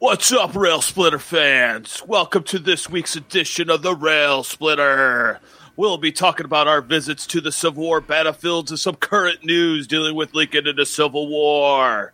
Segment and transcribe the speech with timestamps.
[0.00, 2.04] What's up, Rail Splitter fans?
[2.06, 5.40] Welcome to this week's edition of the Rail Splitter.
[5.74, 9.88] We'll be talking about our visits to the Civil War battlefields and some current news
[9.88, 12.12] dealing with Lincoln and the Civil War.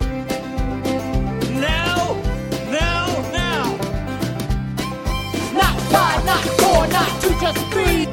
[0.00, 2.14] Now,
[2.70, 3.76] now, now.
[5.54, 8.04] Not five, not four, not two, just three.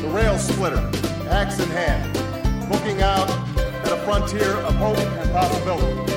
[0.00, 0.90] The Rail Splitter,
[1.28, 2.10] axe in hand,
[2.70, 3.28] looking out
[3.84, 6.11] at a frontier of hope and possibility.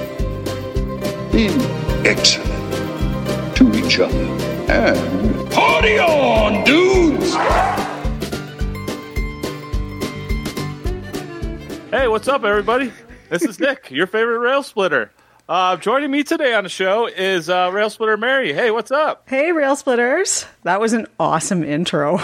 [1.36, 1.60] Being
[2.06, 4.18] excellent to each other.
[4.72, 7.34] And party on, dudes!
[11.92, 12.94] Hey, what's up, everybody?
[13.28, 15.12] This is Nick, your favorite Rail Splitter.
[15.50, 18.54] Uh, joining me today on the show is uh, Rail Splitter Mary.
[18.54, 19.28] Hey, what's up?
[19.28, 20.46] Hey, Rail Splitters.
[20.64, 22.16] That was an awesome intro.
[22.18, 22.22] I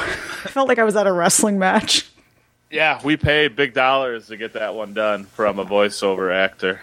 [0.48, 2.10] felt like I was at a wrestling match.
[2.70, 6.80] Yeah, we paid big dollars to get that one done from a voiceover actor.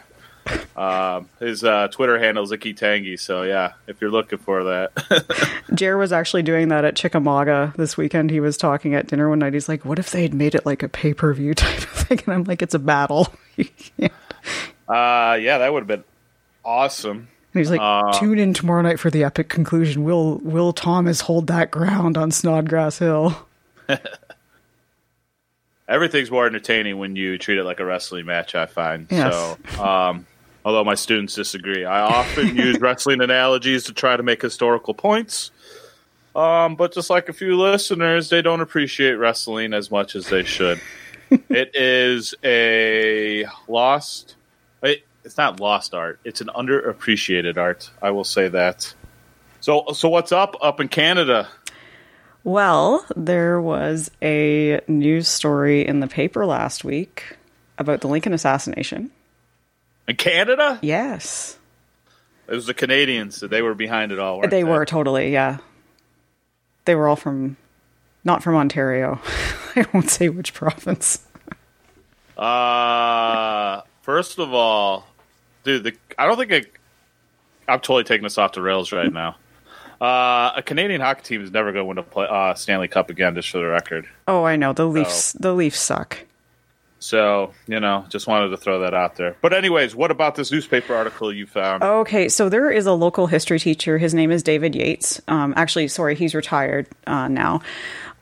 [0.76, 5.56] Um, his uh, Twitter handle is Icky Tangy, so yeah, if you're looking for that.
[5.74, 8.30] Jer was actually doing that at Chickamauga this weekend.
[8.30, 9.54] He was talking at dinner one night.
[9.54, 11.88] He's like, What if they had made it like a pay per view type of
[11.88, 12.20] thing?
[12.26, 13.32] And I'm like, It's a battle.
[13.58, 14.06] uh,
[14.88, 16.04] yeah, that would have been
[16.64, 17.28] awesome.
[17.54, 20.04] And he's like, Uh, Tune in tomorrow night for the epic conclusion.
[20.04, 23.36] Will Will Thomas hold that ground on Snodgrass Hill?
[25.88, 28.54] Everything's more entertaining when you treat it like a wrestling match.
[28.54, 29.32] I find Yes.
[29.74, 29.82] so.
[29.82, 30.26] Um,
[30.68, 35.50] although my students disagree, I often use wrestling analogies to try to make historical points.
[36.36, 40.44] Um, but just like a few listeners, they don't appreciate wrestling as much as they
[40.44, 40.78] should.
[41.30, 44.36] it is a lost.
[44.82, 46.20] It, it's not lost art.
[46.22, 47.90] It's an underappreciated art.
[48.02, 48.92] I will say that.
[49.60, 51.48] So, so what's up up in Canada?
[52.44, 57.38] Well, there was a news story in the paper last week
[57.78, 59.10] about the Lincoln assassination.
[60.08, 61.58] In Canada, Yes.
[62.48, 64.38] it was the Canadians that they were behind it all.
[64.38, 65.58] weren't They were totally, yeah.
[66.86, 67.58] They were all from,
[68.24, 69.20] not from Ontario.
[69.76, 71.24] I won't say which province.
[72.36, 75.06] Uh, first of all,
[75.64, 76.80] dude, the, I don't think
[77.68, 79.36] I'm totally taking this off the rails right now.
[80.00, 83.10] Uh, a Canadian hockey team is never going to win a play, uh, Stanley Cup
[83.10, 84.08] again, just for the record.
[84.28, 85.32] Oh, I know the Leafs.
[85.32, 86.24] The Leafs suck.
[87.08, 89.34] So, you know, just wanted to throw that out there.
[89.40, 91.82] But, anyways, what about this newspaper article you found?
[91.82, 93.96] Okay, so there is a local history teacher.
[93.96, 95.18] His name is David Yates.
[95.26, 97.62] Um, actually, sorry, he's retired uh, now.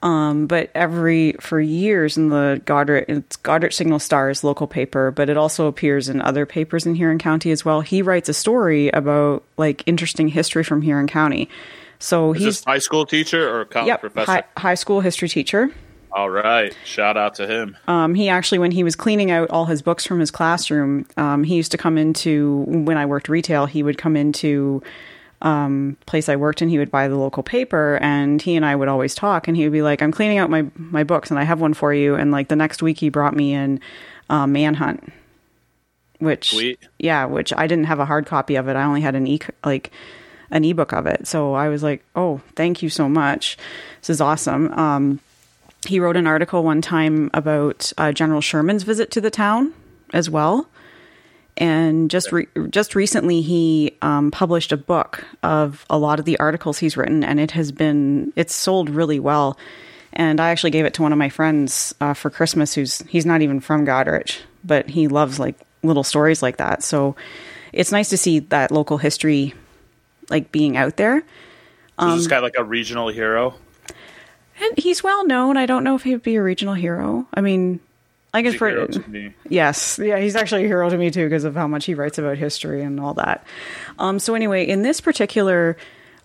[0.02, 5.28] Um, but every for years in the Goderich, it's Goderich Signal Star's local paper, but
[5.28, 7.80] it also appears in other papers in Huron County as well.
[7.80, 11.48] He writes a story about like interesting history from Huron County.
[11.98, 14.30] So is he's high school teacher or a college yep, professor?
[14.30, 15.72] high, high school history teacher.
[16.12, 16.74] All right.
[16.84, 17.76] Shout out to him.
[17.88, 21.44] Um, he actually, when he was cleaning out all his books from his classroom, um,
[21.44, 23.66] he used to come into when I worked retail.
[23.66, 24.82] He would come into
[25.42, 26.68] um, place I worked in.
[26.68, 29.48] He would buy the local paper, and he and I would always talk.
[29.48, 31.74] And he would be like, "I'm cleaning out my my books, and I have one
[31.74, 33.80] for you." And like the next week, he brought me in
[34.30, 35.12] uh, Manhunt,
[36.18, 36.78] which Sweet.
[36.98, 38.76] yeah, which I didn't have a hard copy of it.
[38.76, 39.90] I only had an e like
[40.50, 41.26] an ebook of it.
[41.26, 43.58] So I was like, "Oh, thank you so much.
[44.00, 45.20] This is awesome." Um,
[45.86, 49.72] he wrote an article one time about uh, General Sherman's visit to the town
[50.12, 50.68] as well.
[51.58, 56.38] And just re- just recently, he um, published a book of a lot of the
[56.38, 59.58] articles he's written, and it has been it's sold really well.
[60.12, 62.74] And I actually gave it to one of my friends uh, for Christmas.
[62.74, 66.82] Who's he's not even from Goderich, but he loves like little stories like that.
[66.82, 67.16] So
[67.72, 69.54] it's nice to see that local history
[70.28, 71.20] like being out there.
[71.20, 73.54] So Um, is this guy like a regional hero?
[74.60, 75.56] And he's well known.
[75.56, 77.26] I don't know if he'd be a regional hero.
[77.34, 77.80] I mean,
[78.32, 79.32] I guess for me.
[79.48, 82.18] yes, yeah, he's actually a hero to me too because of how much he writes
[82.18, 83.46] about history and all that.
[83.98, 85.76] Um, so anyway, in this particular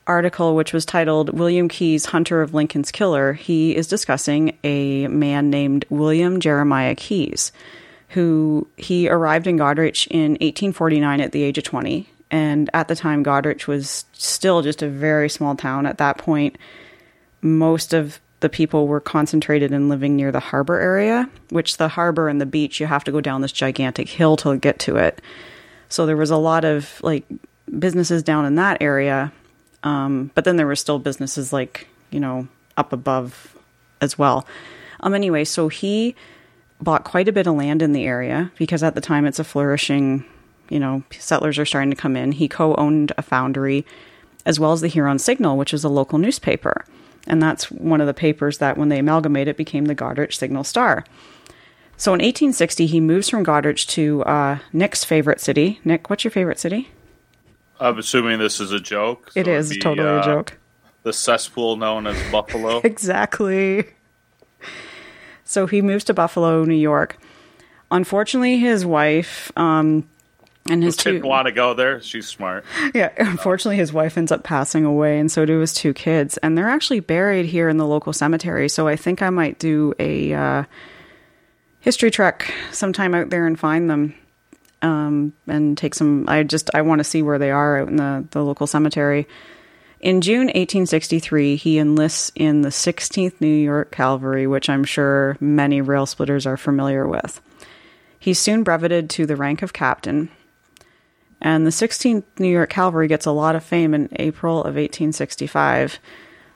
[0.08, 5.50] article, which was titled "William Keyes, Hunter of Lincoln's Killer," he is discussing a man
[5.50, 7.54] named William Jeremiah Keyes,
[8.10, 12.10] who he arrived in Goderich in 1849 at the age of 20.
[12.30, 15.86] And at the time, Goderich was still just a very small town.
[15.86, 16.58] At that point,
[17.42, 22.28] most of the people were concentrated in living near the harbor area, which the harbor
[22.28, 25.22] and the beach, you have to go down this gigantic hill to get to it.
[25.90, 27.24] So there was a lot of like
[27.80, 29.32] businesses down in that area.
[29.84, 32.48] Um, but then there were still businesses like, you know,
[32.78, 33.56] up above
[34.02, 34.48] as well.
[35.02, 36.16] Um, anyway, so he
[36.82, 39.44] bought quite a bit of land in the area because at the time it's a
[39.44, 40.26] flourishing,
[40.70, 42.32] you know, settlers are starting to come in.
[42.32, 43.86] He co owned a foundry
[44.48, 46.86] as well as the Huron Signal, which is a local newspaper.
[47.28, 51.06] And that's one of the papers that, when they amalgamated, became the Goderich Signal Star.
[51.98, 55.80] So in 1860, he moves from Goderich to uh, Nick's favorite city.
[55.86, 56.90] Nick, what's your favorite city?
[57.80, 59.32] I'm assuming this is a joke.
[59.32, 60.58] so It is be, totally uh, a joke.
[61.04, 62.82] The cesspool known as Buffalo.
[62.84, 63.86] Exactly.
[65.44, 67.18] So he moves to Buffalo, New York.
[67.92, 70.08] Unfortunately, his wife um,
[70.70, 72.02] and his two Didn't want to go there.
[72.02, 72.66] She's smart.
[72.94, 76.58] yeah, unfortunately, his wife ends up passing away, and so do his two kids, and
[76.58, 78.70] they're actually buried here in the local cemetery.
[78.70, 80.64] So I think I might do a uh,
[81.80, 84.14] history trek sometime out there and find them,
[84.82, 86.26] um, and take some.
[86.28, 89.28] I just I want to see where they are out in the the local cemetery.
[90.00, 95.80] In June 1863, he enlists in the 16th New York Cavalry, which I'm sure many
[95.80, 97.40] rail splitters are familiar with.
[98.18, 100.30] He's soon breveted to the rank of captain,
[101.42, 106.00] and the 16th New York Cavalry gets a lot of fame in April of 1865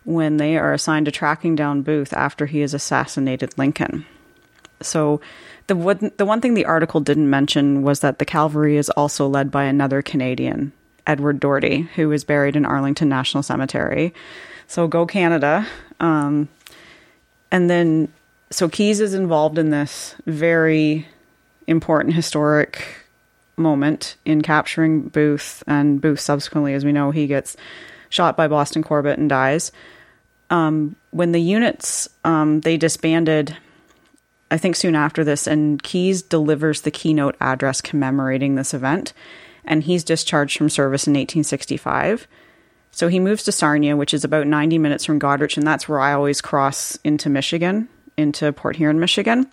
[0.03, 4.05] when they are assigned to tracking down Booth after he has assassinated Lincoln.
[4.81, 5.19] So,
[5.67, 9.27] the one, the one thing the article didn't mention was that the cavalry is also
[9.27, 10.73] led by another Canadian,
[11.07, 14.13] Edward Doherty, who is buried in Arlington National Cemetery.
[14.67, 15.65] So, go Canada.
[15.99, 16.49] Um,
[17.51, 18.09] and then,
[18.51, 21.07] so Keyes is involved in this very
[21.67, 23.04] important historic
[23.57, 27.55] moment in capturing Booth, and Booth subsequently, as we know, he gets
[28.09, 29.71] shot by Boston Corbett and dies.
[30.49, 33.57] Um, when the units um, they disbanded,
[34.51, 39.13] I think soon after this, and Keyes delivers the keynote address commemorating this event,
[39.63, 42.27] and he's discharged from service in 1865.
[42.91, 45.99] So he moves to Sarnia, which is about 90 minutes from Goderich, and that's where
[45.99, 49.49] I always cross into Michigan, into Port Huron, Michigan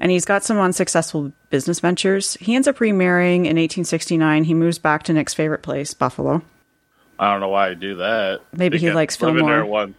[0.00, 2.34] and he's got some unsuccessful business ventures.
[2.34, 4.44] He ends up remarrying in 1869.
[4.44, 6.42] He moves back to Nick's favorite place, Buffalo.
[7.18, 8.40] I don't know why I do that.
[8.52, 9.50] Maybe he likes Fillmore.
[9.50, 9.96] there once.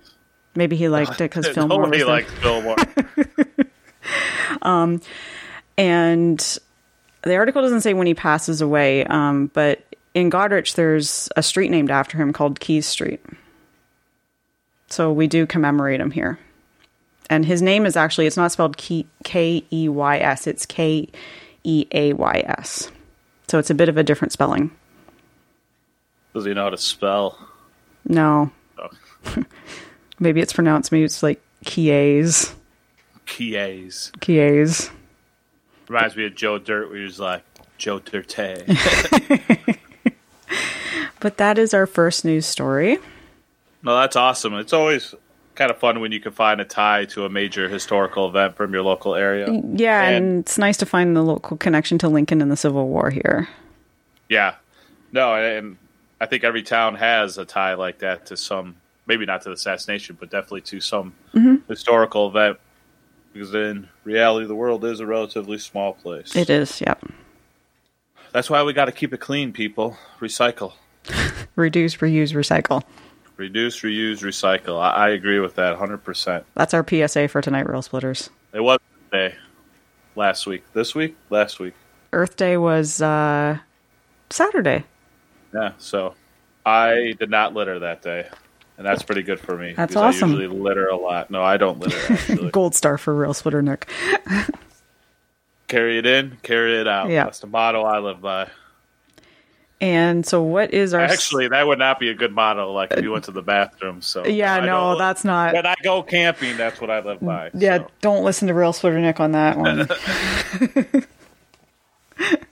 [0.56, 2.78] Maybe he liked it because Fillmore Nobody likes Fillmore.
[4.62, 5.02] um,
[5.78, 6.60] and
[7.24, 11.72] the article doesn't say when he passes away, um, but in Goderich, there's a street
[11.72, 13.24] named after him called Keays Street.
[14.88, 16.40] So we do commemorate him here.
[17.30, 19.06] And his name is actually, it's not spelled K
[19.72, 21.08] E Y S, it's K
[21.64, 22.92] E A Y S.
[23.48, 24.72] So it's a bit of a different spelling.
[26.34, 27.38] Does he know how to spell?
[28.08, 28.52] No.
[28.78, 29.44] Oh.
[30.20, 32.54] Maybe it's pronounced, maybe it's like Kies.
[33.26, 34.12] Kies.
[34.20, 34.92] Kies.
[35.88, 37.44] Reminds me of Joe Dirt, where he was like,
[37.78, 38.68] Joe Dirte.
[41.20, 42.98] But that is our first news story.
[43.84, 44.54] no, that's awesome.
[44.56, 45.14] It's always
[45.60, 48.74] kind of fun when you can find a tie to a major historical event from
[48.74, 49.46] your local area.
[49.52, 52.88] Yeah, and, And- it's nice to find the local connection to Lincoln and the Civil
[52.88, 53.50] War here.
[54.30, 54.56] Yeah.
[55.12, 55.76] No, and
[56.22, 59.54] I think every town has a tie like that to some, maybe not to the
[59.54, 61.56] assassination, but definitely to some mm-hmm.
[61.68, 62.58] historical event.
[63.34, 66.36] Because in reality, the world is a relatively small place.
[66.38, 67.04] It is, yep.
[68.32, 69.98] That's why we got to keep it clean, people.
[70.22, 70.74] Recycle.
[71.56, 72.84] Reduce, reuse, recycle.
[73.40, 74.82] Reduce, reuse, recycle.
[74.82, 76.44] I, I agree with that 100%.
[76.56, 78.30] That's our PSA for tonight, Rail Splitters.
[78.52, 78.80] It was
[79.14, 79.34] day
[80.18, 80.66] last week.
[80.74, 81.16] This week?
[81.30, 81.74] Last week.
[82.12, 83.58] Earth Day was uh,
[84.30, 84.84] Saturday.
[85.54, 86.16] Yeah, so
[86.66, 88.28] I did not litter that day.
[88.78, 89.72] And that's pretty good for me.
[89.72, 90.32] That's awesome.
[90.32, 91.32] I usually litter a lot.
[91.32, 92.52] No, I don't litter, actually.
[92.52, 93.90] Gold star for Rail Splitter Nick.
[95.70, 97.10] carry it in, carry it out.
[97.10, 97.24] Yeah.
[97.24, 98.50] That's the motto I live by.
[99.82, 101.00] And so, what is our.
[101.00, 102.74] Actually, that would not be a good motto.
[102.74, 104.02] Like if you went to the bathroom.
[104.02, 105.54] So yeah, I no, that's not.
[105.54, 107.52] When I go camping, that's what I live by.
[107.54, 107.88] Yeah, so.
[108.02, 109.88] don't listen to Rail Splitter Nick on that one.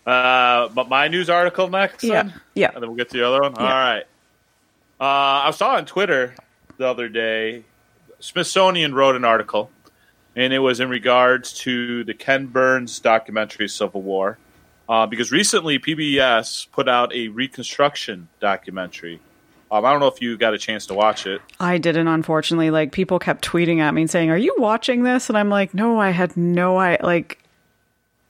[0.05, 2.01] Uh, but my news article next.
[2.01, 2.33] yeah, then?
[2.55, 2.71] yeah.
[2.73, 3.55] And then we'll get to the other one.
[3.55, 4.03] All right.
[5.01, 6.33] Uh, I saw on Twitter
[6.77, 7.65] the other day,
[8.19, 9.69] Smithsonian wrote an article,
[10.33, 14.37] and it was in regards to the Ken Burns documentary Civil War.
[14.89, 19.19] Uh, because recently PBS put out a reconstruction documentary.
[19.69, 21.41] Um, I don't know if you got a chance to watch it.
[21.59, 22.71] I didn't, unfortunately.
[22.71, 25.27] Like, people kept tweeting at me and saying, Are you watching this?
[25.29, 27.43] And I'm like, No, I had no I Like,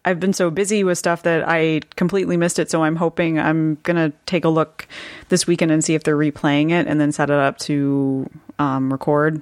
[0.04, 2.72] I've been so busy with stuff that I completely missed it.
[2.72, 4.88] So I'm hoping I'm going to take a look
[5.28, 8.90] this weekend and see if they're replaying it and then set it up to um,
[8.90, 9.42] record.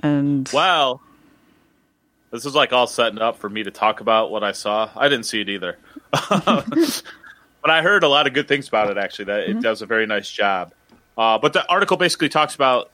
[0.00, 1.00] And Well,
[2.30, 4.90] this is like all setting up for me to talk about what I saw.
[4.94, 5.78] I didn't see it either.
[7.64, 9.86] but I heard a lot of good things about it, actually, that it does a
[9.86, 10.72] very nice job.
[11.16, 12.90] Uh, but the article basically talks about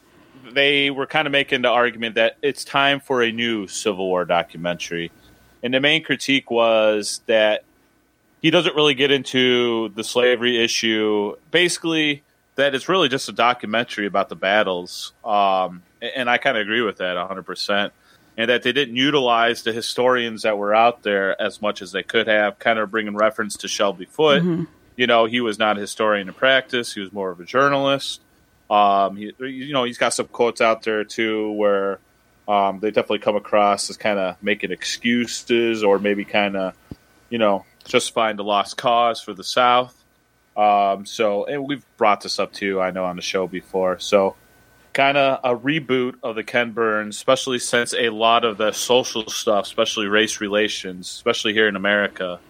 [0.52, 4.24] they were kind of making the argument that it's time for a new Civil War
[4.24, 5.10] documentary.
[5.62, 7.64] And the main critique was that
[8.40, 11.36] he doesn't really get into the slavery issue.
[11.50, 12.22] Basically,
[12.56, 15.12] that it's really just a documentary about the battles.
[15.24, 17.90] Um, and I kind of agree with that 100%.
[18.36, 22.02] And that they didn't utilize the historians that were out there as much as they
[22.02, 24.42] could have, kind of bringing reference to Shelby Foote,
[24.96, 26.94] you know, he was not a historian in practice.
[26.94, 28.20] He was more of a journalist.
[28.70, 31.98] Um, he, you know, he's got some quotes out there too where
[32.46, 36.74] um, they definitely come across as kind of making excuses or maybe kind of,
[37.30, 39.96] you know, justifying the lost cause for the South.
[40.56, 43.98] Um, so, and we've brought this up too, I know, on the show before.
[44.00, 44.36] So,
[44.92, 49.28] kind of a reboot of the Ken Burns, especially since a lot of the social
[49.28, 52.40] stuff, especially race relations, especially here in America,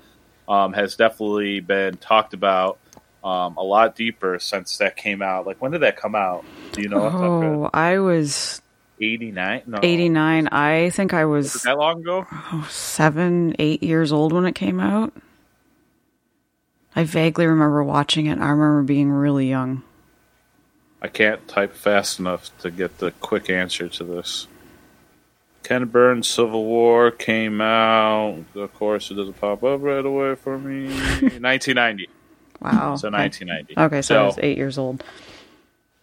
[0.48, 2.78] um, has definitely been talked about
[3.22, 5.46] um, a lot deeper since that came out.
[5.46, 6.44] Like, when did that come out?
[6.72, 7.02] Do you know?
[7.02, 7.60] off the top of your head?
[7.64, 8.62] Oh, I was
[9.00, 9.62] 89?
[9.66, 9.78] No.
[9.82, 10.48] 89.
[10.48, 12.26] I think I Was was that long ago?
[12.68, 15.12] seven, eight years old when it came out.
[16.96, 18.38] I vaguely remember watching it.
[18.38, 19.82] I remember being really young.
[21.02, 24.46] I can't type fast enough to get the quick answer to this.
[25.62, 28.44] Ken Burns Civil War came out.
[28.54, 30.86] Of course, it doesn't pop up right away for me.
[31.20, 32.08] 1990.
[32.60, 32.96] Wow.
[32.96, 33.78] So 1990.
[33.78, 35.02] Okay, so, I was eight years old.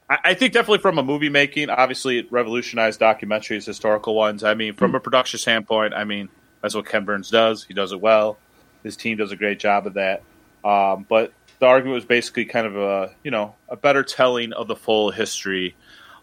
[0.10, 4.44] I, I think definitely from a movie making, obviously it revolutionized documentaries, historical ones.
[4.44, 6.30] I mean, from a production standpoint, I mean
[6.62, 7.64] that's what Ken Burns does.
[7.64, 8.38] He does it well.
[8.84, 10.24] His team does a great job of that.
[10.64, 14.68] Um, but the argument was basically kind of a you know a better telling of
[14.68, 15.76] the full history,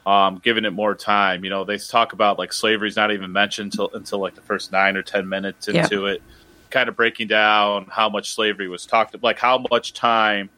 [0.07, 1.45] um, giving it more time.
[1.45, 4.73] You know, they talk about like slavery's not even mentioned until until like the first
[4.73, 5.83] nine or ten minutes Yeah.
[5.83, 6.23] into it,
[6.71, 10.51] kind of breaking down how much slavery was talked, about like how much time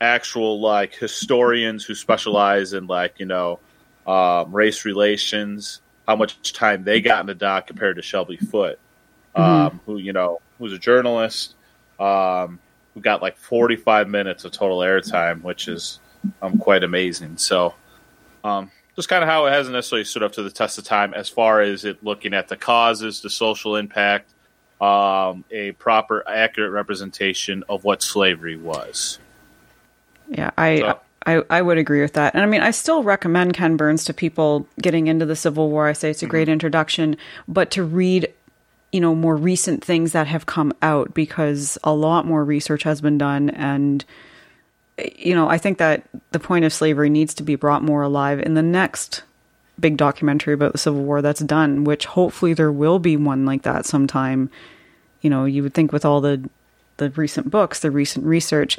[0.00, 3.58] actual like historians who specialize in like you know
[4.06, 8.78] um, race relations how much time they got in the doc compared to shelby foote
[9.34, 11.54] um, who you know who's a journalist
[11.98, 12.58] um,
[12.94, 15.98] who got like 45 minutes of total airtime which is
[16.40, 17.74] um, quite amazing so
[18.44, 21.12] um, just kind of how it hasn't necessarily stood up to the test of time
[21.14, 24.30] as far as it looking at the causes the social impact
[24.80, 29.18] um, a proper accurate representation of what slavery was
[30.28, 32.34] Yeah, I, So- I I would agree with that.
[32.34, 35.86] And I mean, I still recommend Ken Burns to people getting into the Civil War.
[35.88, 37.16] I say it's a great introduction,
[37.48, 38.30] but to read,
[38.94, 43.00] you know, more recent things that have come out because a lot more research has
[43.00, 44.04] been done and
[45.16, 48.38] you know, I think that the point of slavery needs to be brought more alive
[48.38, 49.24] in the next
[49.80, 53.62] big documentary about the Civil War that's done, which hopefully there will be one like
[53.62, 54.48] that sometime.
[55.22, 56.48] You know, you would think with all the
[56.98, 58.78] the recent books, the recent research,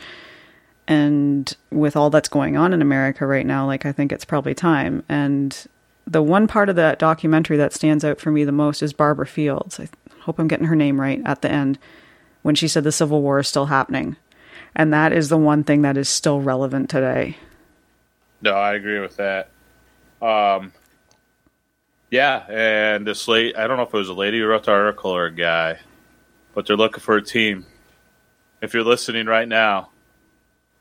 [0.87, 4.53] and with all that's going on in America right now, like I think it's probably
[4.53, 5.03] time.
[5.09, 5.67] And
[6.07, 9.27] the one part of that documentary that stands out for me the most is Barbara
[9.27, 9.81] Fields.
[9.81, 9.89] I
[10.25, 11.77] hope I'm getting her name right at the end
[12.41, 14.15] when she said the Civil War is still happening.
[14.75, 17.37] And that is the one thing that is still relevant today.
[18.41, 19.49] No, I agree with that.
[20.21, 20.73] Um,
[22.09, 24.71] yeah, and this late, I don't know if it was a lady who wrote the
[24.71, 25.79] article or a guy,
[26.53, 27.65] but they're looking for a team.
[28.61, 29.89] If you're listening right now,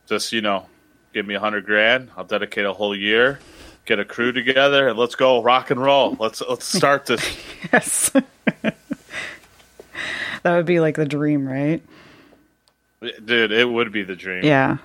[0.07, 0.67] just, you know,
[1.13, 2.11] give me a hundred grand.
[2.17, 3.41] I'll dedicate a whole year,
[3.85, 6.17] get a crew together, and let's go rock and roll.
[6.19, 7.23] Let's, let's start this.
[7.73, 8.11] Yes.
[10.45, 11.83] That would be like the dream, right?
[13.03, 14.45] Dude, it would be the dream.
[14.45, 14.77] Yeah.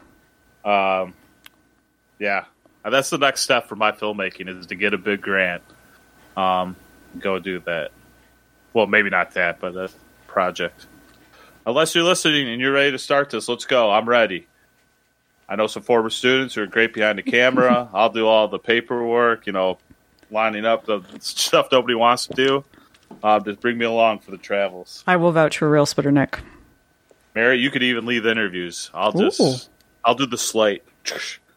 [0.65, 1.13] Um,
[2.19, 2.45] Yeah,
[2.83, 5.61] Uh, that's the next step for my filmmaking is to get a big grant.
[6.35, 6.75] Um,
[7.17, 7.91] go do that.
[8.73, 9.89] Well, maybe not that, but a
[10.27, 10.85] project.
[11.65, 13.91] Unless you're listening and you're ready to start this, let's go.
[13.91, 14.47] I'm ready.
[15.47, 17.89] I know some former students who are great behind the camera.
[17.93, 19.77] I'll do all the paperwork, you know,
[20.29, 22.63] lining up the stuff nobody wants to do.
[23.23, 25.03] Uh, just bring me along for the travels.
[25.07, 26.39] I will vouch for Rail Splitter Nick.
[27.35, 28.89] Mary, you could even leave the interviews.
[28.93, 29.55] I'll just, Ooh.
[30.05, 30.83] I'll do the slate.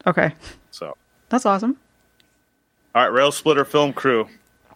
[0.05, 0.33] Okay.
[0.71, 0.95] So.
[1.29, 1.77] That's awesome.
[2.95, 4.27] All right, Rail Splitter Film Crew,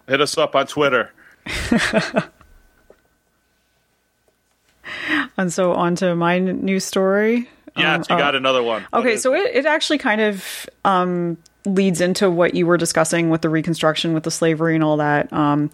[0.07, 1.11] hit us up on Twitter.
[5.37, 7.47] And so on to my n- news story.
[7.75, 8.85] Yes, you Um, got another one.
[8.91, 9.41] Okay, so it?
[9.41, 14.13] it, it actually kind of um, leads into what you were discussing with the Reconstruction,
[14.13, 15.31] with the slavery and all that.
[15.31, 15.69] Um,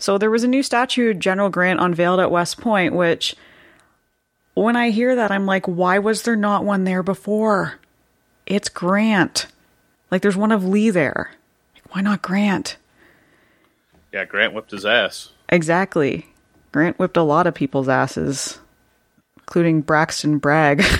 [0.00, 3.36] so there was a new statue General Grant unveiled at West Point, which
[4.54, 7.78] when I hear that, I'm like, why was there not one there before?
[8.46, 9.46] It's Grant.
[10.10, 11.30] Like, there's one of Lee there.
[11.74, 12.76] Like, why not Grant?
[14.12, 15.30] yeah, Grant whipped his ass.
[15.50, 16.26] Exactly.
[16.72, 18.58] Grant whipped a lot of people's asses,
[19.38, 20.82] including Braxton Bragg.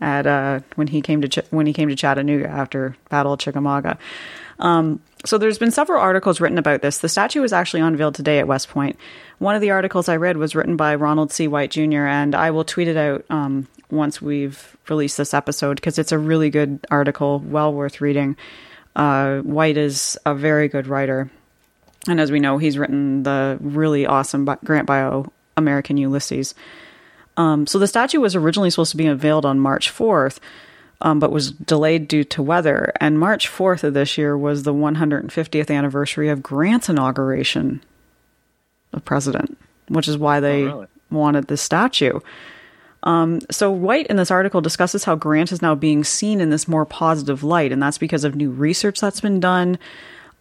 [0.00, 3.38] At uh, when he came to Ch- when he came to Chattanooga after Battle of
[3.38, 3.98] Chickamauga.
[4.58, 6.98] Um, so there's been several articles written about this.
[6.98, 8.96] The statue was actually unveiled today at West Point.
[9.38, 11.48] One of the articles I read was written by Ronald C.
[11.48, 12.06] White Jr.
[12.06, 16.18] and I will tweet it out um, once we've released this episode because it's a
[16.18, 18.36] really good article, well worth reading.
[18.96, 21.30] Uh, White is a very good writer.
[22.08, 26.54] And as we know, he's written the really awesome Grant bio, American Ulysses.
[27.36, 30.38] Um, so the statue was originally supposed to be unveiled on March 4th,
[31.02, 32.92] um, but was delayed due to weather.
[33.00, 37.82] And March 4th of this year was the 150th anniversary of Grant's inauguration
[38.92, 40.86] of president, which is why they really?
[41.10, 42.20] wanted this statue.
[43.02, 46.68] Um, so White in this article discusses how Grant is now being seen in this
[46.68, 49.78] more positive light, and that's because of new research that's been done.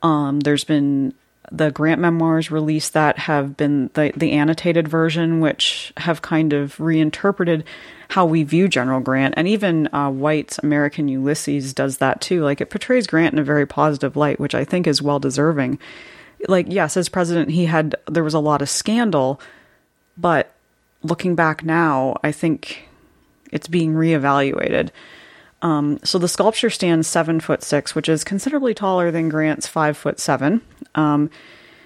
[0.03, 1.15] Um, there's been
[1.51, 6.79] the Grant memoirs released that have been the, the annotated version, which have kind of
[6.79, 7.65] reinterpreted
[8.09, 9.33] how we view General Grant.
[9.37, 12.43] And even uh, White's American Ulysses does that too.
[12.43, 15.79] Like it portrays Grant in a very positive light, which I think is well deserving.
[16.47, 19.39] Like, yes, as president, he had, there was a lot of scandal,
[20.17, 20.53] but
[21.03, 22.87] looking back now, I think
[23.51, 24.89] it's being reevaluated.
[25.61, 29.95] Um, so the sculpture stands seven foot six, which is considerably taller than Grant's five
[29.97, 30.61] foot seven.
[30.95, 31.29] Um,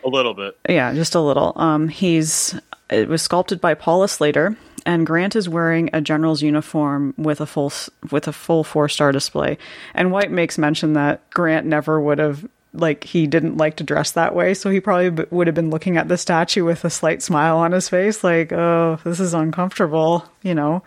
[0.04, 0.58] A little bit.
[0.70, 1.54] yeah, just a little.
[1.56, 2.58] Um, he's
[2.90, 4.56] it was sculpted by Paula Slater,
[4.86, 7.74] and Grant is wearing a general's uniform with a full
[8.12, 9.58] with a full four star display.
[9.94, 14.12] And White makes mention that Grant never would have like he didn't like to dress
[14.12, 16.90] that way, so he probably b- would have been looking at the statue with a
[16.90, 20.84] slight smile on his face, like, "Oh, this is uncomfortable," you know,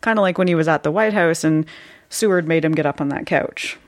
[0.00, 1.66] kind of like when he was at the White House and
[2.10, 3.78] Seward made him get up on that couch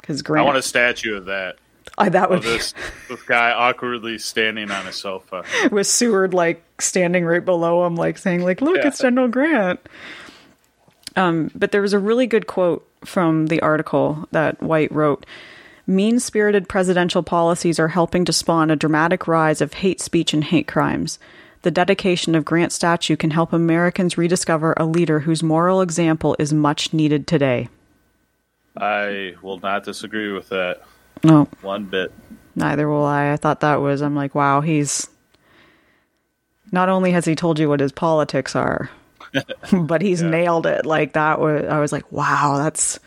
[0.00, 1.56] because Grant, I want a statue of that.
[1.98, 2.72] I, that would this
[3.08, 5.44] this guy awkwardly standing on a sofa.
[5.70, 8.88] with Seward like standing right below him, like saying, like, look, Yeah.
[8.88, 9.80] it's General Grant.
[11.16, 15.26] Um, but there was a really good quote from the article that White wrote.
[15.86, 20.42] Mean spirited presidential policies are helping to spawn a dramatic rise of hate speech and
[20.42, 21.18] hate crimes.
[21.64, 26.52] The dedication of Grant statue can help Americans rediscover a leader whose moral example is
[26.52, 27.70] much needed today.
[28.76, 30.82] I will not disagree with that
[31.22, 32.12] No, one bit.
[32.54, 33.32] Neither will I.
[33.32, 35.08] I thought that was, I'm like, wow, he's.
[36.70, 38.90] Not only has he told you what his politics are,
[39.72, 40.84] but he's nailed it.
[40.84, 42.98] Like that was, I was like, wow, that's.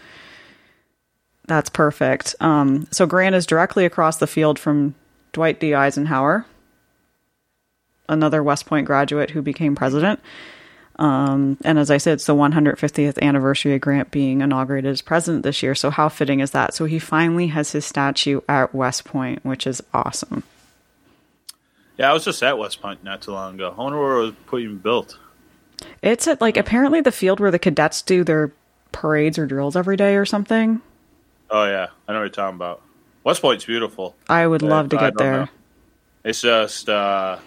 [1.46, 2.34] That's perfect.
[2.40, 4.96] Um, so Grant is directly across the field from
[5.32, 5.76] Dwight D.
[5.76, 6.48] Eisenhower,
[8.10, 10.20] another West Point graduate who became president.
[11.00, 15.44] Um, and as I said, it's the 150th anniversary of Grant being inaugurated as president
[15.44, 15.76] this year.
[15.76, 16.74] So how fitting is that?
[16.74, 20.44] So he finally has his statue at West Point, which is awesome.
[21.98, 23.74] Yeah, I was just at West Point not too long ago.
[23.78, 25.18] I wonder where it was being built.
[26.02, 28.52] It's at like apparently the field where the cadets do their
[28.92, 30.82] parades or drills every day or something.
[31.50, 32.82] Oh yeah, I know what you're talking about.
[33.24, 34.16] West Point's beautiful.
[34.28, 35.38] I would love to get there.
[35.38, 35.48] know.
[36.24, 37.40] It's just, uh,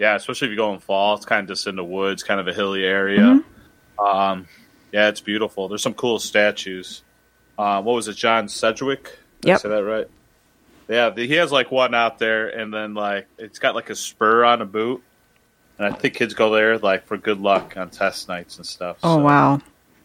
[0.00, 2.40] yeah, especially if you go in fall, it's kind of just in the woods, kind
[2.40, 3.20] of a hilly area.
[3.20, 4.04] Mm-hmm.
[4.04, 4.48] Um,
[4.92, 5.68] yeah, it's beautiful.
[5.68, 7.02] There's some cool statues.
[7.58, 9.18] Uh, what was it, John Sedgwick?
[9.42, 10.08] Did I say that right?
[10.88, 13.94] Yeah, the, he has like one out there, and then like it's got like a
[13.94, 15.02] spur on a boot,
[15.78, 18.96] and I think kids go there like for good luck on test nights and stuff.
[19.02, 19.60] Oh So, wow.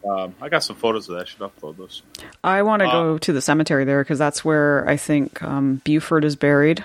[0.06, 1.22] Um, I got some photos of that.
[1.22, 2.02] I should upload those.
[2.44, 6.24] I want to go to the cemetery there because that's where I think um, Buford
[6.24, 6.84] is buried.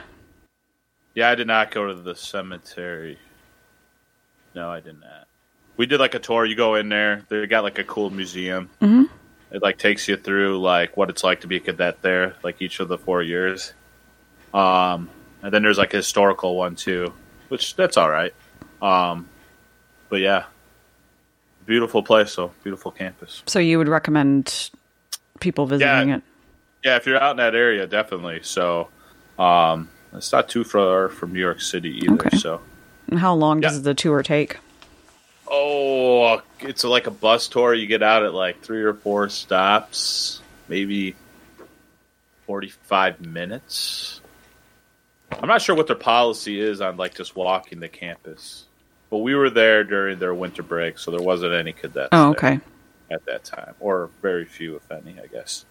[1.13, 3.17] Yeah, I did not go to the cemetery.
[4.55, 5.27] No, I did not.
[5.77, 6.45] We did like a tour.
[6.45, 7.25] You go in there.
[7.29, 8.69] They got like a cool museum.
[8.81, 9.03] Mm-hmm.
[9.51, 12.61] It like takes you through like what it's like to be a cadet there, like
[12.61, 13.73] each of the four years.
[14.53, 15.09] Um,
[15.41, 17.13] and then there's like a historical one too,
[17.49, 18.33] which that's all right.
[18.81, 19.27] Um,
[20.09, 20.45] but yeah,
[21.65, 22.31] beautiful place.
[22.31, 23.43] So beautiful campus.
[23.47, 24.69] So you would recommend
[25.39, 26.15] people visiting Yeah.
[26.17, 26.23] it?
[26.83, 28.39] Yeah, if you're out in that area, definitely.
[28.43, 28.89] So,
[29.37, 32.13] um, it's not too far from New York City either.
[32.13, 32.37] Okay.
[32.37, 32.61] So.
[33.07, 33.69] And how long Yeah.
[33.69, 34.57] does the tour take?
[35.49, 37.73] Oh, it's like a bus tour.
[37.73, 41.15] You get out at like three or four stops, maybe
[42.47, 44.21] 45 minutes.
[45.31, 48.65] I'm not sure what their policy is on like just walking the campus.
[49.09, 52.59] But we were there during their winter break, so there wasn't any cadets Oh, okay.
[53.09, 55.65] at that time, or very few, if any, I guess.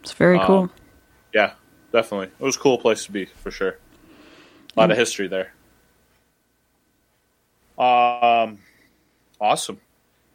[0.00, 0.70] It's very Um, cool.
[1.32, 1.52] Yeah,
[1.94, 2.26] definitely.
[2.26, 3.78] It was a cool place to be for sure.
[4.76, 5.54] A lot of history there.
[7.78, 8.58] Um,
[9.40, 9.80] awesome.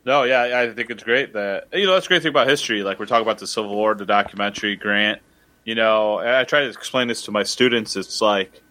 [0.05, 2.81] No, yeah, I think it's great that you know that's the great thing about history.
[2.81, 5.21] Like we're talking about the Civil War, the documentary, Grant.
[5.65, 7.97] You know, I try to explain this to my students.
[7.97, 8.61] It's like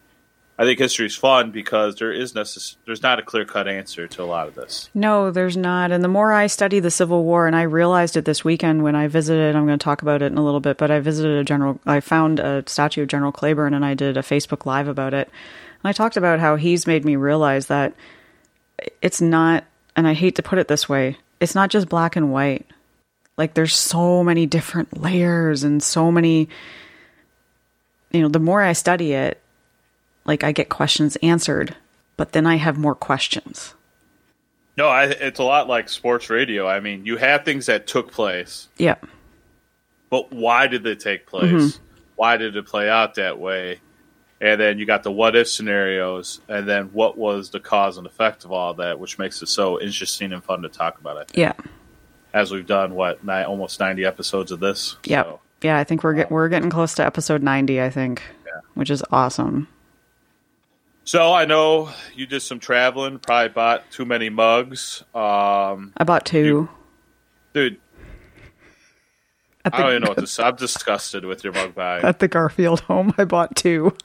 [0.59, 4.09] I think history is fun because there is necess- there's not a clear cut answer
[4.09, 4.89] to a lot of this.
[4.93, 5.93] No, there's not.
[5.93, 8.93] And the more I study the Civil War, and I realized it this weekend when
[8.93, 11.37] I visited, I'm going to talk about it in a little bit, but I visited
[11.37, 14.89] a general, I found a statue of General Cleburne and I did a Facebook Live
[14.89, 15.29] about it.
[15.81, 17.93] And I talked about how he's made me realize that
[19.01, 19.63] it's not,
[19.95, 22.65] and I hate to put it this way, it's not just black and white.
[23.37, 26.49] Like there's so many different layers and so many,
[28.11, 29.41] you know, the more I study it,
[30.25, 31.75] like I get questions answered,
[32.17, 33.73] but then I have more questions
[34.77, 36.67] No, I, it's a lot like sports radio.
[36.67, 38.95] I mean, you have things that took place, Yeah.
[40.09, 41.43] but why did they take place?
[41.51, 41.83] Mm-hmm.
[42.15, 43.79] Why did it play out that way?
[44.41, 48.07] And then you got the what if scenarios, and then what was the cause and
[48.07, 51.17] effect of all that, which makes it so interesting and fun to talk about.
[51.17, 51.53] I think, Yeah.
[52.33, 54.95] as we've done what almost ninety episodes of this.
[55.03, 55.23] Yeah.
[55.23, 58.21] So, Yeah, I think we're get, we're getting close to episode 90, I think.
[58.45, 58.61] Yeah.
[58.75, 59.67] Which is awesome.
[61.09, 63.17] So I know you did some traveling.
[63.17, 65.03] Probably bought too many mugs.
[65.15, 66.69] Um, I bought two.
[67.51, 67.77] dude,
[69.65, 70.43] at, I don't even know what to say.
[70.43, 72.05] I'm disgusted with your mug buying.
[72.05, 73.95] at the Garfield home, I bought two.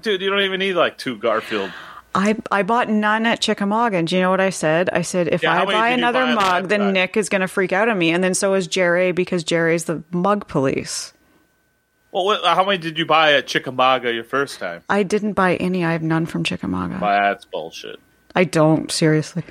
[0.00, 1.72] Dude, you don't even need like two Garfield.
[2.14, 4.00] I I bought none at Chickamauga.
[4.04, 4.90] Do you know what I said?
[4.90, 6.92] I said if Yeah, I buy another buy mug, then?
[6.92, 9.86] Nick is going to freak out on me, and then so is Jerry because Jerry's
[9.86, 11.12] the mug police.
[12.12, 14.82] Well, what, how many did you buy at Chickamauga your first time?
[14.88, 15.84] I didn't buy any.
[15.84, 16.98] I have none from Chickamauga.
[17.00, 18.00] Well, that's bullshit.
[18.34, 19.44] I don't seriously.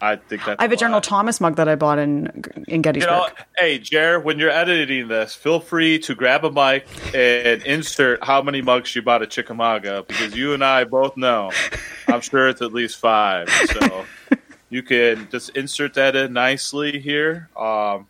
[0.00, 0.58] I think that's.
[0.60, 0.78] I have a lie.
[0.78, 3.10] General Thomas mug that I bought in in You Gettysburg.
[3.10, 8.22] know, hey, Jer, when you're editing this, feel free to grab a mic and insert
[8.22, 11.50] how many mugs you bought at Chickamauga because you and I both know.
[12.08, 13.48] I'm sure it's at least five.
[13.48, 14.04] So
[14.68, 17.48] you can just insert that in nicely here.
[17.56, 18.06] Um,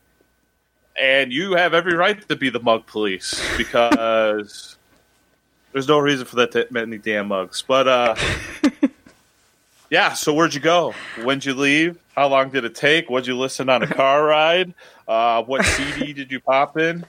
[1.01, 4.77] and you have every right to be the mug police because
[5.73, 7.63] there's no reason for that to many damn mugs.
[7.67, 8.17] But uh,
[9.91, 10.95] yeah, so where'd you go?
[11.23, 11.99] When'd you leave?
[12.15, 13.11] How long did it take?
[13.11, 14.73] What'd you listen on a car ride?
[15.07, 17.05] Uh, what CD did you pop in?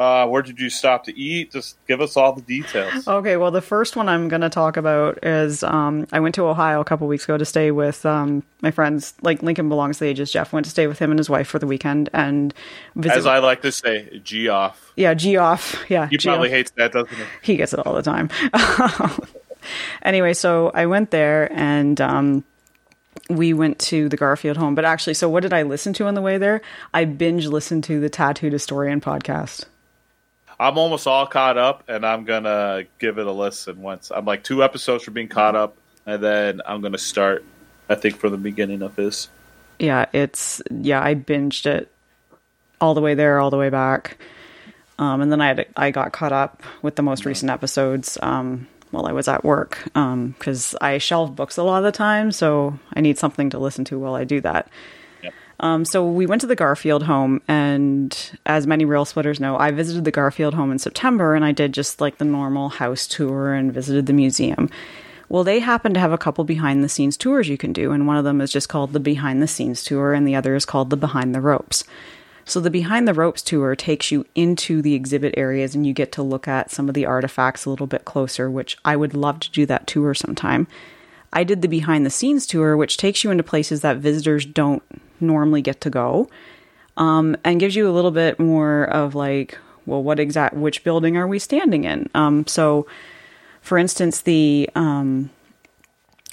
[0.00, 1.52] Uh, where did you stop to eat?
[1.52, 3.06] Just give us all the details.
[3.06, 6.46] Okay, well, the first one I'm going to talk about is um, I went to
[6.46, 9.12] Ohio a couple weeks ago to stay with um, my friends.
[9.20, 10.32] Like Lincoln belongs to the ages.
[10.32, 12.54] Jeff went to stay with him and his wife for the weekend and
[12.96, 13.18] visit.
[13.18, 14.90] As I like to say, G off.
[14.96, 15.84] yeah, G off.
[15.90, 17.22] Yeah, He probably hates that, doesn't he?
[17.42, 18.30] he gets it all the time.
[20.02, 22.44] anyway, so I went there and um,
[23.28, 24.74] we went to the Garfield home.
[24.74, 26.62] But actually, so what did I listen to on the way there?
[26.94, 29.66] I binge listened to the Tattooed Historian podcast.
[30.60, 34.12] I'm almost all caught up, and I'm gonna give it a listen once.
[34.14, 37.44] I'm like two episodes from being caught up, and then I'm gonna start.
[37.88, 39.30] I think from the beginning of this.
[39.78, 41.90] yeah, it's yeah, I binged it
[42.78, 44.18] all the way there, all the way back.
[44.98, 48.68] Um, and then I had, I got caught up with the most recent episodes um,
[48.90, 52.78] while I was at work because I shelve books a lot of the time, so
[52.92, 54.68] I need something to listen to while I do that.
[55.60, 59.70] Um, so we went to the Garfield home, and as many rail splitters know, I
[59.70, 63.52] visited the Garfield home in September, and I did just like the normal house tour
[63.52, 64.70] and visited the museum.
[65.28, 68.06] Well, they happen to have a couple behind the scenes tours you can do, and
[68.06, 70.64] one of them is just called the behind the scenes tour, and the other is
[70.64, 71.84] called the behind the ropes.
[72.46, 76.10] So the behind the ropes tour takes you into the exhibit areas and you get
[76.12, 79.38] to look at some of the artifacts a little bit closer, which I would love
[79.40, 80.66] to do that tour sometime.
[81.32, 84.82] I did the behind the scenes tour, which takes you into places that visitors don't
[85.20, 86.28] normally get to go,
[86.96, 91.16] um, and gives you a little bit more of like, well, what exact which building
[91.16, 92.08] are we standing in?
[92.14, 92.86] Um, so,
[93.62, 95.30] for instance, the um,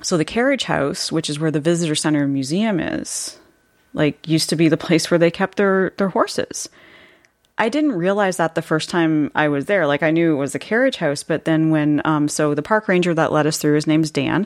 [0.02, 3.40] so the carriage house, which is where the visitor center museum is,
[3.94, 6.70] like used to be the place where they kept their their horses.
[7.60, 9.88] I didn't realize that the first time I was there.
[9.88, 12.88] Like I knew it was a carriage house, but then when um so the park
[12.88, 14.46] ranger that led us through, his name's Dan,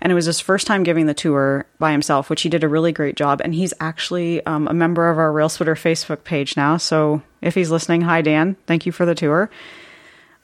[0.00, 2.68] and it was his first time giving the tour by himself, which he did a
[2.68, 3.40] really great job.
[3.42, 6.76] And he's actually um, a member of our Rail Splitter Facebook page now.
[6.76, 9.50] So if he's listening, hi Dan, thank you for the tour.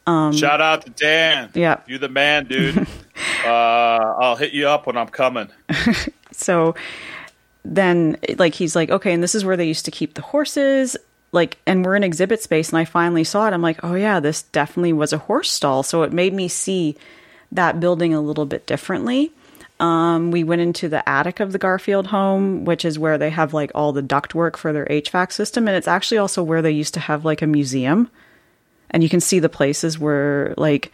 [0.06, 1.50] Shout out to Dan.
[1.54, 1.80] Yeah.
[1.86, 2.78] you the man, dude.
[3.44, 5.48] uh, I'll hit you up when I'm coming.
[6.32, 6.76] so
[7.74, 10.96] then like he's like okay and this is where they used to keep the horses
[11.32, 14.20] like and we're in exhibit space and i finally saw it i'm like oh yeah
[14.20, 16.96] this definitely was a horse stall so it made me see
[17.50, 19.32] that building a little bit differently
[19.78, 23.52] um, we went into the attic of the garfield home which is where they have
[23.54, 26.94] like all the ductwork for their hvac system and it's actually also where they used
[26.94, 28.10] to have like a museum
[28.90, 30.92] and you can see the places where like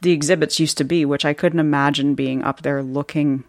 [0.00, 3.44] the exhibits used to be which i couldn't imagine being up there looking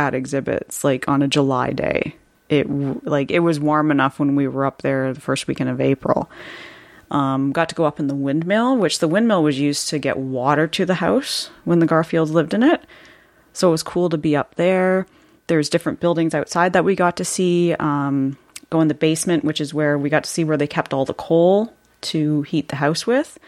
[0.00, 2.16] at exhibits like on a July day.
[2.48, 2.68] It
[3.04, 6.28] like it was warm enough when we were up there the first weekend of April.
[7.10, 10.16] Um, got to go up in the windmill, which the windmill was used to get
[10.16, 12.82] water to the house when the Garfields lived in it.
[13.52, 15.06] So it was cool to be up there.
[15.46, 17.74] There's different buildings outside that we got to see.
[17.74, 18.36] Um,
[18.70, 21.04] go in the basement, which is where we got to see where they kept all
[21.04, 23.38] the coal to heat the house with.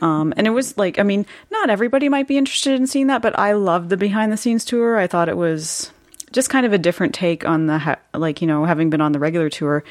[0.00, 3.22] Um, and it was like, I mean, not everybody might be interested in seeing that,
[3.22, 4.96] but I loved the behind the scenes tour.
[4.98, 5.92] I thought it was
[6.30, 9.12] just kind of a different take on the, ha- like, you know, having been on
[9.12, 9.82] the regular tour,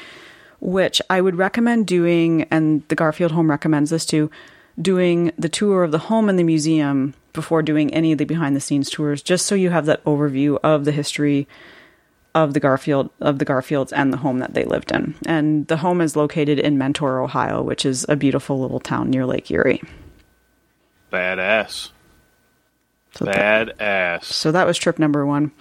[0.60, 4.30] which I would recommend doing, and the Garfield home recommends this too,
[4.80, 8.56] doing the tour of the home and the museum before doing any of the behind
[8.56, 11.46] the scenes tours, just so you have that overview of the history
[12.34, 15.14] of the Garfield of the Garfields and the home that they lived in.
[15.24, 19.24] And the home is located in Mentor, Ohio, which is a beautiful little town near
[19.24, 19.80] Lake Erie.
[21.12, 21.90] Badass.
[23.14, 24.24] So that, Badass.
[24.24, 25.52] so that was trip number one.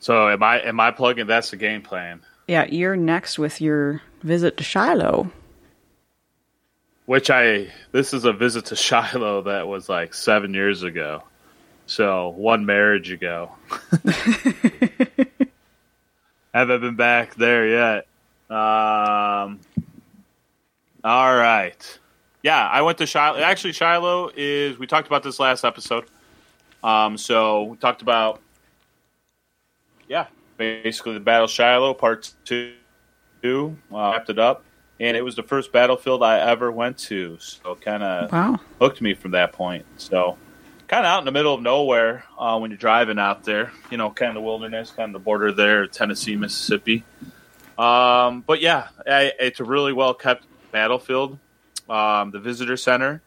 [0.00, 2.22] So am I am I plugging that's the game plan?
[2.48, 5.30] Yeah, you're next with your visit to Shiloh.
[7.06, 11.22] Which I this is a visit to Shiloh that was like seven years ago.
[11.86, 13.50] So one marriage ago.
[16.54, 18.06] Haven't been back there yet.
[18.50, 19.60] Um
[21.04, 21.98] all right.
[22.42, 23.38] Yeah, I went to Shiloh.
[23.38, 24.78] Actually, Shiloh is.
[24.78, 26.04] We talked about this last episode.
[26.82, 28.40] Um, so we talked about,
[30.08, 32.74] yeah, basically the Battle of Shiloh Part Two.
[33.44, 34.64] Uh, wrapped it up,
[35.02, 37.36] and it was the first battlefield I ever went to.
[37.40, 38.60] So kind of Wow.
[38.80, 39.84] hooked me from that point.
[39.96, 40.38] So
[40.86, 43.72] kind of out in the middle of nowhere uh, when you're driving out there.
[43.90, 47.04] You know, kind of wilderness, kind of the border there, Tennessee, Mississippi.
[47.78, 51.38] Um, but yeah, I, it's a really well kept battlefield.
[51.90, 53.22] Um, the visitor center,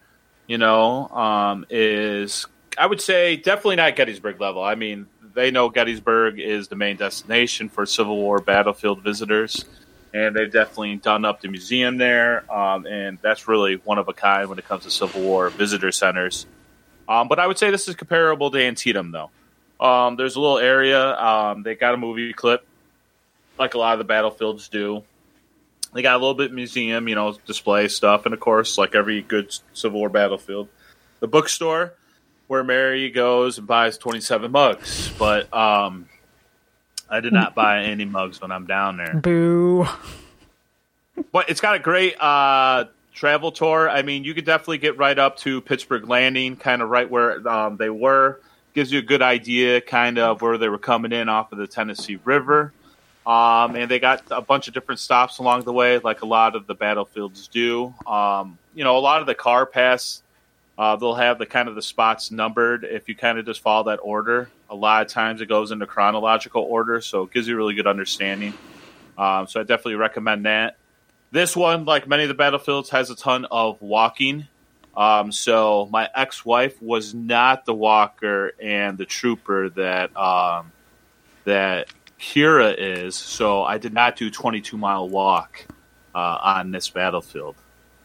[0.47, 2.45] you know, um, is
[2.77, 4.63] I would say definitely not Gettysburg level.
[4.63, 9.65] I mean, they know Gettysburg is the main destination for Civil War battlefield visitors,
[10.15, 14.13] and they've definitely done up the museum there, um, and that's really one of a
[14.13, 16.45] kind when it comes to Civil War visitor centers.
[17.09, 19.29] Um, but I would say this is comparable to Antietam, though.
[19.85, 21.17] Um, there's a little area.
[21.17, 22.65] Um, they got a movie clip,
[23.59, 25.03] like a lot of the battlefields do.
[25.93, 29.21] They got a little bit museum, you know, display stuff, and of course, like every
[29.21, 30.69] good Civil War battlefield,
[31.19, 31.93] the bookstore
[32.47, 35.11] where Mary goes and buys 27 mugs.
[35.19, 36.07] But um,
[37.09, 39.15] I did not buy any mugs when I'm down there.
[39.15, 39.87] Boo.
[41.31, 43.89] But it's got a great uh, travel tour.
[43.89, 47.47] I mean, you could definitely get right up to Pittsburg Landing, kind of right where
[47.47, 48.41] um, they were.
[48.73, 51.67] Gives you a good idea, kind of where they were coming in off of the
[51.67, 52.73] Tennessee River.
[53.25, 56.55] Um, and they got a bunch of different stops along the way, like a lot
[56.55, 57.93] of the battlefields do.
[58.05, 60.21] Um, you know, a lot of the car pass,
[60.77, 62.83] uh, they'll have the kind of the spots numbered.
[62.83, 65.85] If you kind of just follow that order, a lot of times it goes into
[65.85, 68.53] chronological order, so it gives you a really good understanding.
[69.17, 70.77] Um, so I definitely recommend that.
[71.31, 74.47] This one, like many of the battlefields, has a ton of walking.
[74.95, 80.71] Um, so my ex-wife was not the walker and the trooper that um,
[81.43, 83.15] that Kira is.
[83.15, 85.65] So I did not do 22 mile walk
[86.13, 87.55] uh, on this battlefield.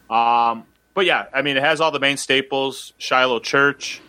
[0.09, 4.01] Um, but yeah, I mean, it has all the main staples: Shiloh Church,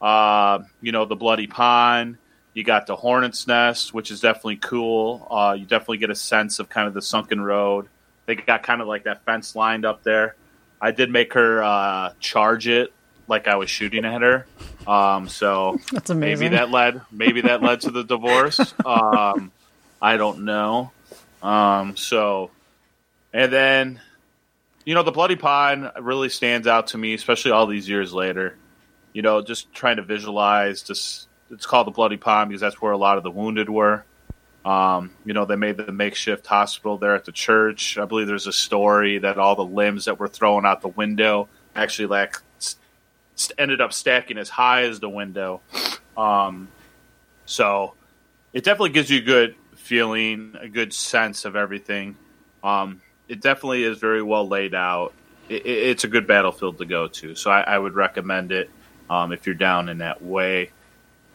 [0.00, 2.18] uh, you know, the Bloody Pond.
[2.52, 5.26] You got the Hornet's Nest, which is definitely cool.
[5.30, 7.86] Uh, you definitely get a sense of kind of the sunken road.
[8.26, 10.34] They got kind of like that fence lined up there.
[10.80, 12.92] I did make her uh, charge it
[13.28, 14.46] like I was shooting at her.
[14.86, 16.50] Um, so That's amazing.
[16.50, 18.58] maybe that led maybe that led to the divorce.
[18.84, 19.52] Um,
[20.02, 20.90] I don't know.
[21.42, 22.50] Um, so,
[23.32, 24.00] and then
[24.90, 28.56] you know the bloody pond really stands out to me, especially all these years later.
[29.12, 30.82] You know, just trying to visualize.
[30.82, 34.04] Just it's called the bloody pond because that's where a lot of the wounded were.
[34.64, 37.98] Um, you know, they made the makeshift hospital there at the church.
[37.98, 41.48] I believe there's a story that all the limbs that were thrown out the window
[41.76, 42.74] actually like s-
[43.36, 45.60] s- ended up stacking as high as the window.
[46.16, 46.66] Um,
[47.46, 47.94] so
[48.52, 52.16] it definitely gives you a good feeling, a good sense of everything.
[52.64, 55.14] Um, it definitely is very well laid out.
[55.48, 58.70] It, it, it's a good battlefield to go to, so I, I would recommend it
[59.08, 60.70] um, if you're down in that way.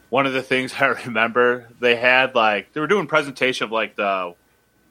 [0.09, 3.95] One of the things I remember, they had like they were doing presentation of like
[3.95, 4.35] the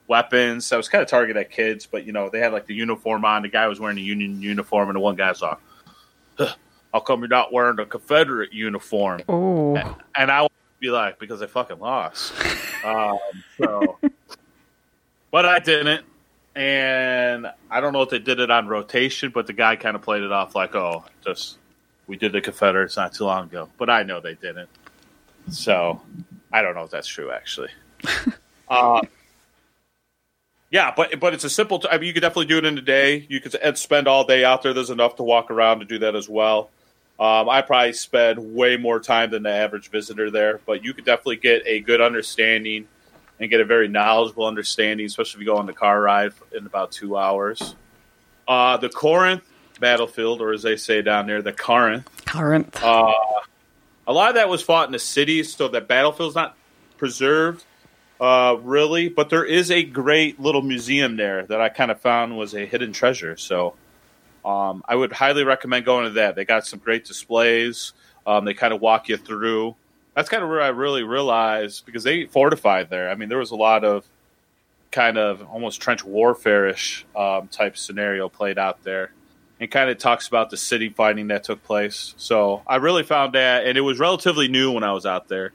[0.07, 0.71] weapons.
[0.71, 3.23] I was kind of targeted at kids, but you know they had like the uniform
[3.23, 3.43] on.
[3.43, 5.59] The guy was wearing a Union uniform, and the one guy's like,
[6.37, 6.55] "Huh,
[6.91, 9.75] "How come you're not wearing a Confederate uniform?" Oh,
[10.15, 12.33] and I would be like, because I fucking lost.
[12.83, 13.17] um,
[13.57, 13.99] so,
[15.31, 16.05] but I didn't,
[16.55, 20.01] and I don't know if they did it on rotation, but the guy kind of
[20.01, 21.57] played it off like, oh, just
[22.07, 24.69] we did the Confederates not too long ago, but I know they didn't.
[25.49, 26.01] So
[26.51, 27.69] I don't know if that's true actually.
[28.69, 29.01] uh,
[30.71, 31.79] yeah, but but it's a simple.
[31.79, 33.25] T- I mean, you could definitely do it in a day.
[33.29, 34.73] You could and spend all day out there.
[34.73, 36.69] There's enough to walk around to do that as well.
[37.17, 41.05] Um, I probably spend way more time than the average visitor there, but you could
[41.05, 42.89] definitely get a good understanding
[43.39, 46.65] and get a very knowledgeable understanding, especially if you go on the car ride in
[46.65, 47.75] about two hours.
[48.47, 49.43] Uh, the Corinth
[49.79, 52.09] battlefield, or as they say down there, the Corinth.
[52.25, 52.81] Corinth.
[52.81, 53.11] Uh,
[54.07, 56.55] a lot of that was fought in the cities, so that battlefield's not
[56.97, 57.65] preserved
[58.19, 59.09] uh, really.
[59.09, 62.65] But there is a great little museum there that I kind of found was a
[62.65, 63.37] hidden treasure.
[63.37, 63.75] So
[64.43, 66.35] um, I would highly recommend going to that.
[66.35, 67.93] They got some great displays.
[68.25, 69.75] Um, they kind of walk you through
[70.15, 73.09] that's kind of where I really realized because they fortified there.
[73.09, 74.05] I mean, there was a lot of
[74.91, 79.11] kind of almost trench warfare ish um, type scenario played out there.
[79.59, 82.13] And kind of talks about the city fighting that took place.
[82.17, 85.53] So I really found that, and it was relatively new when I was out there.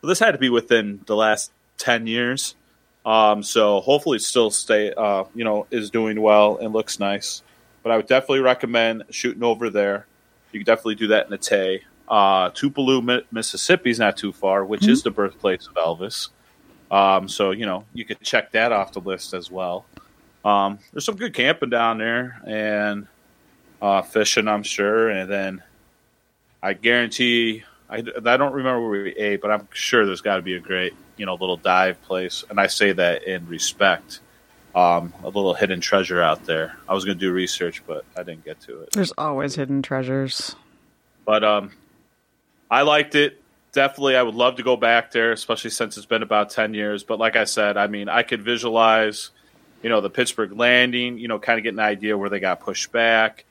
[0.00, 2.56] So this had to be within the last 10 years.
[3.04, 7.44] Um, so hopefully still stay, uh, you know, is doing well and looks nice.
[7.84, 10.06] But I would definitely recommend shooting over there.
[10.50, 11.84] You can definitely do that in the Tay.
[12.08, 16.28] Uh, Tupelo, Mi- Mississippi is not too far, which is the birthplace of Elvis.
[16.90, 19.84] Um, so you know you could check that off the list as well.
[20.44, 23.08] Um, there's some good camping down there and
[23.82, 25.08] uh, fishing, I'm sure.
[25.08, 25.62] And then
[26.62, 30.42] I guarantee I, I don't remember where we ate, but I'm sure there's got to
[30.42, 32.44] be a great you know little dive place.
[32.48, 34.20] And I say that in respect.
[34.74, 36.76] Um, a little hidden treasure out there.
[36.86, 38.90] I was going to do research, but I didn't get to it.
[38.92, 40.54] There's always hidden treasures.
[41.24, 41.72] But um,
[42.70, 43.42] I liked it.
[43.72, 47.04] Definitely, I would love to go back there, especially since it's been about ten years.
[47.04, 49.30] But like I said, I mean, I could visualize,
[49.82, 51.18] you know, the Pittsburg Landing.
[51.18, 53.44] You know, kind of get an idea where they got pushed back.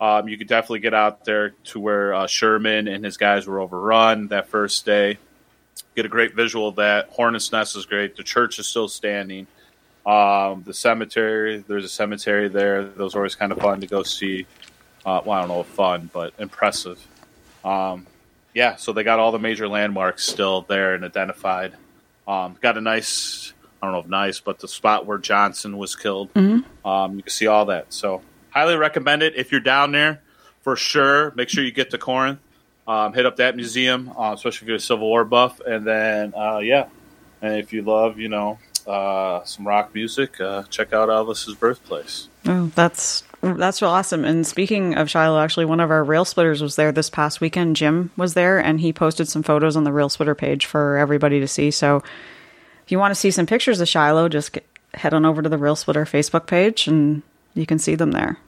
[0.00, 3.60] Um, you could definitely get out there to where uh, Sherman and his guys were
[3.60, 5.18] overrun that first day.
[5.96, 7.08] Get a great visual of that.
[7.08, 8.16] Hornets Nest is great.
[8.16, 9.46] The church is still standing.
[10.06, 12.84] Um, the cemetery, there's a cemetery there.
[12.84, 14.46] Those are always kind of fun to go see.
[15.04, 17.04] Uh, well, I don't know fun, but impressive.
[17.64, 18.06] Um,
[18.58, 21.74] yeah, so they got all the major landmarks still there and identified.
[22.26, 25.94] Um, got a nice, I don't know if nice, but the spot where Johnston was
[25.94, 26.30] killed.
[26.84, 27.92] Um, you can see all that.
[27.94, 30.22] So, highly recommend it if you're down there
[30.62, 31.32] for sure.
[31.36, 32.40] Make sure you get to Corinth.
[32.88, 35.60] Um, hit up that museum, uh, especially if you're a Civil War buff.
[35.60, 36.88] And then, uh, yeah,
[37.40, 42.28] and if you love, you know, uh, some rock music, uh, check out Elvis's birthplace.
[42.44, 44.24] Oh, that's that's real awesome.
[44.24, 47.76] And speaking of Shiloh, actually, one of our rail splitters was there this past weekend.
[47.76, 51.40] Jim was there, and he posted some photos on the rail splitter page for everybody
[51.40, 51.70] to see.
[51.70, 52.02] So,
[52.84, 55.48] if you want to see some pictures of Shiloh, just get, head on over to
[55.48, 57.22] the rail splitter Facebook page, and
[57.54, 58.38] you can see them there.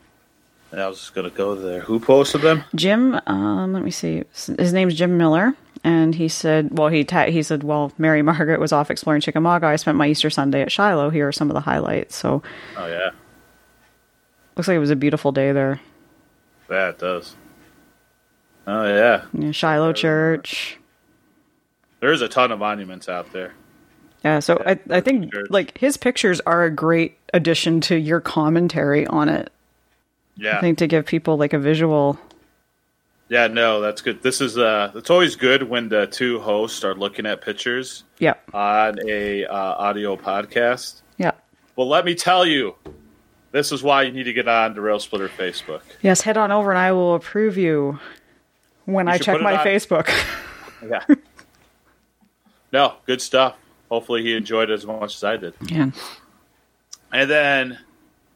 [0.73, 1.81] I was just going to go there.
[1.81, 2.63] Who posted them?
[2.77, 4.23] Jim, um, let me see.
[4.33, 8.61] His name's Jim Miller, and he said, well, he ta- he said, well, Mary Margaret
[8.61, 9.67] was off exploring Chickamauga.
[9.67, 11.11] I spent my Easter Sunday at Shiloh.
[11.11, 12.15] Here are some of the highlights.
[12.17, 12.43] So,
[12.77, 13.11] Oh, yeah.
[14.61, 15.81] Looks like it was a beautiful day there.
[16.71, 17.35] Yeah, it does.
[18.67, 19.25] Oh, yeah.
[19.33, 20.79] Know, Shiloh Church.
[22.01, 23.55] There's a ton of monuments out there.
[24.23, 25.47] Yeah, so I I think Sure.
[25.49, 29.51] like his pictures are a great addition to your commentary on it.
[30.37, 30.59] Yeah.
[30.59, 32.19] I think to give people like a visual.
[33.31, 34.23] Yeah, no, that's good.
[34.23, 38.35] This is uh it's always good when the two hosts are looking at pictures Yeah,
[38.53, 41.01] on a uh, audio podcast.
[41.17, 41.33] yeah.
[41.77, 42.75] Well, let me tell you,
[43.53, 45.83] this is why you need to get on the Rail Splitter Facebook.
[46.03, 47.99] Yes, head on over and I will approve you
[48.85, 50.09] when I check my on- Facebook.
[50.89, 51.05] Yeah.
[52.73, 53.57] no, good stuff.
[53.91, 55.55] Hopefully he enjoyed it as much as I did.
[55.67, 55.91] yeah.
[57.13, 57.79] And then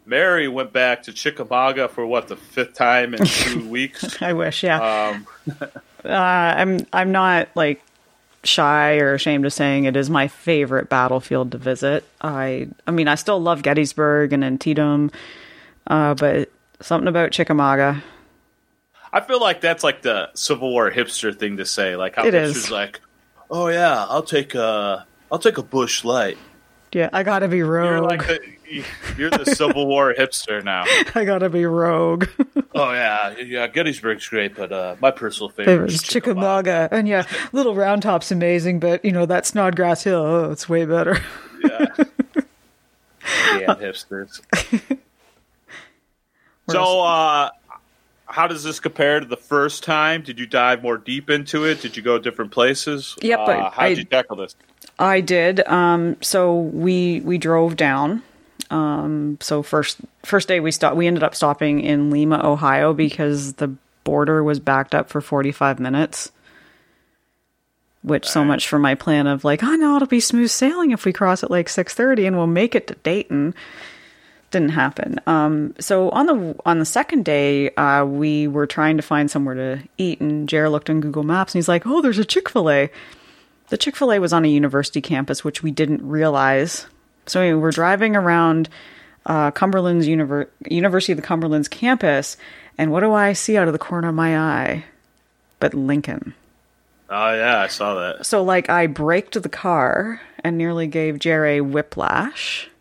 [0.05, 4.20] Mary went back to Chickamauga for what the fifth time in two weeks.
[4.20, 5.12] I wish, yeah.
[5.14, 5.27] Um,
[6.05, 7.81] uh, I'm I'm not like
[8.46, 12.04] shy or ashamed of saying it is my favorite battlefield to visit.
[12.20, 15.11] I I mean I still love Gettysburg and Antietam,
[15.87, 18.02] uh, but something about Chickamauga.
[19.12, 21.94] I feel like that's like the Civil War hipster thing to say.
[21.96, 22.70] Like how It hipsters is.
[22.70, 23.00] like,
[23.50, 26.37] oh yeah, I'll take a I'll take a Busch Light.
[26.92, 28.04] Yeah, I gotta be You're rogue.
[28.11, 28.40] like the
[29.18, 30.85] you're the Civil War hipster now.
[31.14, 32.27] I gotta be rogue.
[32.77, 33.68] Oh yeah, yeah.
[33.68, 38.33] Gettysburg's great, but uh, my personal It favorite is Chickamauga, and yeah, Little Round Top's
[38.33, 41.22] amazing, but you know that Snodgrass Hill, oh, it's way better.
[41.62, 41.87] Yeah.
[43.53, 44.40] Damn hipsters.
[46.68, 47.50] so, uh,
[48.27, 50.22] how does this compare to the first time?
[50.22, 51.81] Did you dive more deep into it?
[51.81, 53.14] Did you go different places?
[53.22, 54.57] Yep, Uh, how did you tackle this?
[54.98, 55.64] I did.
[55.68, 58.24] Um, so we we drove down.
[58.75, 60.97] Um, so first first day we stopped.
[60.97, 63.69] We ended up stopping in Lima, Ohio, because the
[64.03, 66.33] border was backed up for forty five minutes.
[68.03, 71.05] Which so much for my plan of like, oh no, it'll be smooth sailing if
[71.05, 73.55] we cross at like six thirty and we'll make it to Dayton.
[74.51, 75.20] Didn't happen.
[75.27, 79.55] Um, so on the on the second day, uh, we were trying to find somewhere
[79.55, 82.49] to eat, and Jared looked on Google Maps and he's like, "Oh, there's a Chick
[82.49, 82.91] Fil A."
[83.68, 86.87] The Chick fil A was on a university campus, which we didn't realize.
[87.27, 88.68] So anyway, we're driving around
[89.27, 92.37] uh, Cumberland's Univer- University of the Cumberland's campus,
[92.77, 94.85] and what do I see out of the corner of my eye?
[95.61, 96.35] But Lincoln.
[97.09, 98.27] Oh yeah, I saw that.
[98.27, 102.68] So, like, I braked the car and nearly gave Jerry whiplash.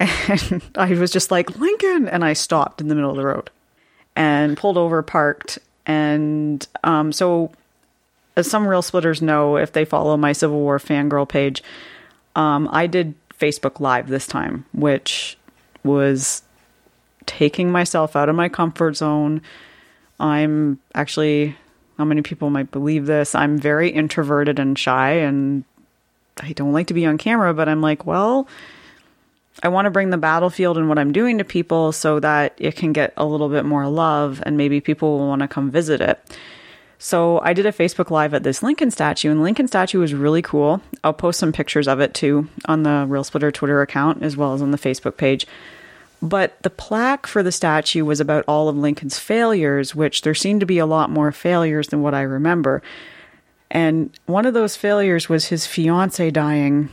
[0.00, 2.06] And I was just like, Lincoln!
[2.06, 3.50] And I stopped in the middle of the road
[4.14, 5.58] and pulled over, parked.
[5.86, 7.50] And um, so
[8.36, 11.62] as some rail splitters know if they follow my Civil War fangirl page,
[12.36, 15.36] um, I did Facebook Live this time, which
[15.84, 16.42] was
[17.26, 19.42] taking myself out of my comfort zone.
[20.18, 21.56] I'm actually,
[21.96, 23.34] how many people might believe this?
[23.34, 25.64] I'm very introverted and shy, and
[26.40, 28.48] I don't like to be on camera, but I'm like, well,
[29.62, 32.76] I want to bring the battlefield and what I'm doing to people so that it
[32.76, 36.00] can get a little bit more love and maybe people will want to come visit
[36.00, 36.20] it.
[36.98, 40.42] So I did a Facebook Live at this Lincoln statue, and Lincoln statue was really
[40.42, 40.82] cool.
[41.04, 44.52] I'll post some pictures of it too on the Rail Splitter Twitter account as well
[44.52, 45.46] as on the Facebook page.
[46.20, 50.58] But the plaque for the statue was about all of Lincoln's failures, which there seemed
[50.60, 52.82] to be a lot more failures than what I remember.
[53.70, 56.88] And one of those failures was his fiance dying.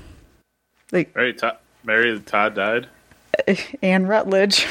[0.92, 2.88] Like Right, Todd, Mary Todd died.
[3.82, 4.68] Anne Rutledge.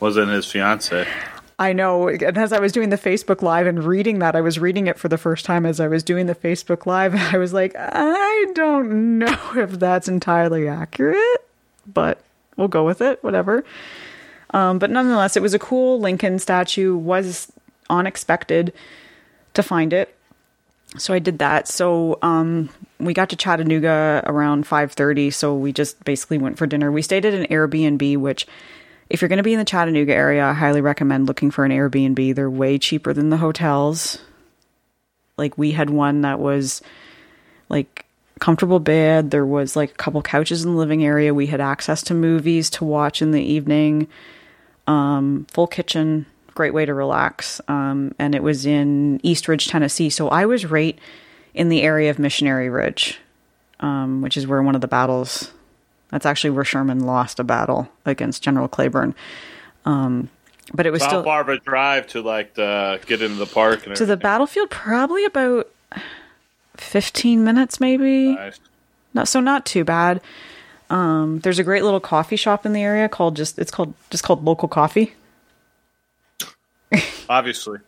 [0.00, 1.06] Wasn't his fiance.
[1.58, 2.08] I know.
[2.08, 4.98] And as I was doing the Facebook Live and reading that, I was reading it
[4.98, 7.14] for the first time as I was doing the Facebook Live.
[7.34, 11.46] I was like, I don't know if that's entirely accurate,
[11.86, 12.20] but
[12.56, 13.64] we'll go with it, whatever.
[14.50, 16.96] Um, but nonetheless, it was a cool Lincoln statue.
[16.96, 17.50] Was
[17.90, 18.72] unexpected
[19.54, 20.14] to find it,
[20.96, 21.66] so I did that.
[21.66, 25.30] So um, we got to Chattanooga around five thirty.
[25.32, 26.92] So we just basically went for dinner.
[26.92, 28.46] We stayed at an Airbnb, which
[29.08, 31.72] if you're going to be in the Chattanooga area, I highly recommend looking for an
[31.72, 32.34] Airbnb.
[32.34, 34.18] They're way cheaper than the hotels.
[35.36, 36.82] Like we had one that was
[37.68, 38.06] like
[38.40, 39.30] comfortable bed.
[39.30, 41.34] There was like a couple couches in the living area.
[41.34, 44.08] We had access to movies to watch in the evening.
[44.86, 47.60] Um, full kitchen, great way to relax.
[47.68, 50.10] Um, and it was in East Ridge, Tennessee.
[50.10, 50.98] So I was right
[51.54, 53.18] in the area of Missionary Ridge,
[53.80, 55.52] um, which is where one of the battles.
[56.10, 59.14] That's actually where Sherman lost a battle against General Cleburne.
[59.84, 60.30] Um,
[60.72, 63.46] but it was How still far of a drive to like the, get into the
[63.46, 64.70] park and to the battlefield.
[64.70, 65.68] Probably about
[66.76, 68.34] fifteen minutes, maybe.
[68.34, 68.60] Nice.
[69.12, 70.20] No, so not too bad.
[70.90, 74.24] Um, there's a great little coffee shop in the area called just it's called just
[74.24, 75.14] called Local Coffee.
[77.28, 77.78] Obviously,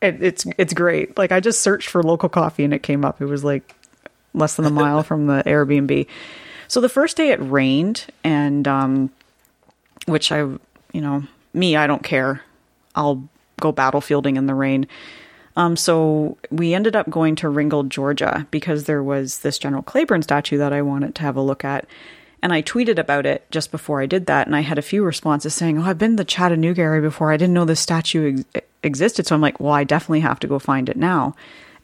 [0.00, 1.18] It, it's it's great.
[1.18, 3.20] Like I just searched for local coffee and it came up.
[3.20, 3.74] It was like
[4.32, 6.06] less than a mile from the Airbnb.
[6.68, 9.10] So the first day it rained and um,
[10.06, 10.60] which I you
[11.00, 12.42] know me I don't care.
[12.94, 13.28] I'll
[13.60, 14.86] go battlefielding in the rain.
[15.56, 20.22] Um, so we ended up going to Ringgold, Georgia, because there was this General Cleburne
[20.22, 21.84] statue that I wanted to have a look at.
[22.40, 25.02] And I tweeted about it just before I did that, and I had a few
[25.02, 27.32] responses saying, "Oh, I've been to Chattanooga area before.
[27.32, 30.46] I didn't know this statue ex- existed." So I'm like, "Well, I definitely have to
[30.46, 31.34] go find it now."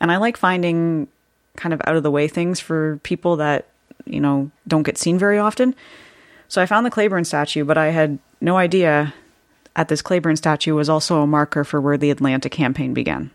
[0.00, 1.08] And I like finding
[1.56, 3.66] kind of out of the way things for people that
[4.06, 5.74] you know don't get seen very often.
[6.48, 9.14] So I found the Cleburne statue, but I had no idea
[9.76, 13.30] at this Cleburne statue was also a marker for where the Atlanta campaign began.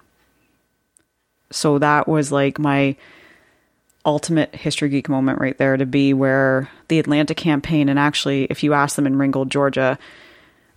[1.51, 2.95] So that was like my
[4.05, 8.63] ultimate history geek moment right there to be where the Atlanta campaign and actually if
[8.63, 9.99] you ask them in Ringgold, Georgia,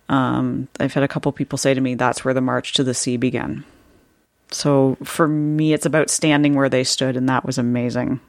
[0.09, 2.93] um, I've had a couple people say to me that's where the march to the
[2.93, 3.63] sea began.
[4.51, 8.19] So for me it's about standing where they stood and that was amazing.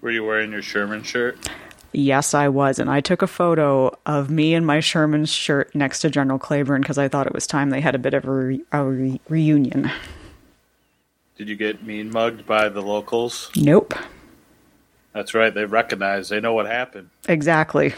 [0.00, 1.48] Were you wearing your Sherman shirt?
[1.92, 2.78] Yes, I was.
[2.78, 6.82] And I took a photo of me in my Sherman shirt next to General Cleburne
[6.82, 9.20] because I thought it was time they had a bit of a, re- a re-
[9.28, 9.90] reunion.
[11.36, 13.50] Did you get mean mugged by the locals?
[13.56, 13.94] Nope.
[15.12, 15.52] That's right.
[15.52, 16.28] They recognize.
[16.28, 17.10] They know what happened.
[17.28, 17.94] Exactly.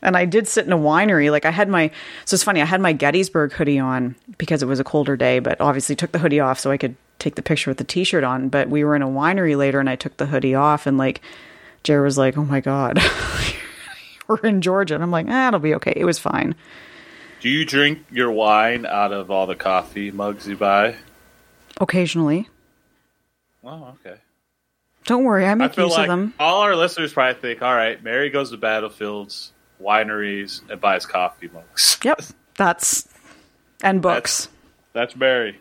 [0.00, 1.30] And I did sit in a winery.
[1.30, 1.90] Like I had my,
[2.26, 5.38] so it's funny, I had my Gettysburg hoodie on because it was a colder day,
[5.38, 8.04] but obviously took the hoodie off so I could take the picture with the t
[8.04, 8.48] shirt on.
[8.48, 11.20] But we were in a winery later and I took the hoodie off and like,
[11.82, 12.98] Jared was like, oh my God,
[14.28, 14.94] we're in Georgia.
[14.94, 15.92] And I'm like, ah, it'll be okay.
[15.96, 16.54] It was fine.
[17.40, 20.96] Do you drink your wine out of all the coffee mugs you buy?
[21.80, 22.48] Occasionally.
[23.62, 24.18] Oh, okay.
[25.04, 26.32] Don't worry, I I make feel use like of them.
[26.40, 31.50] all our listeners probably think, all right, Mary goes to battlefields, wineries, and buys coffee
[31.52, 31.98] mugs.
[32.02, 32.22] Yep.
[32.56, 33.06] That's,
[33.82, 34.48] and books.
[34.94, 35.58] That's Mary.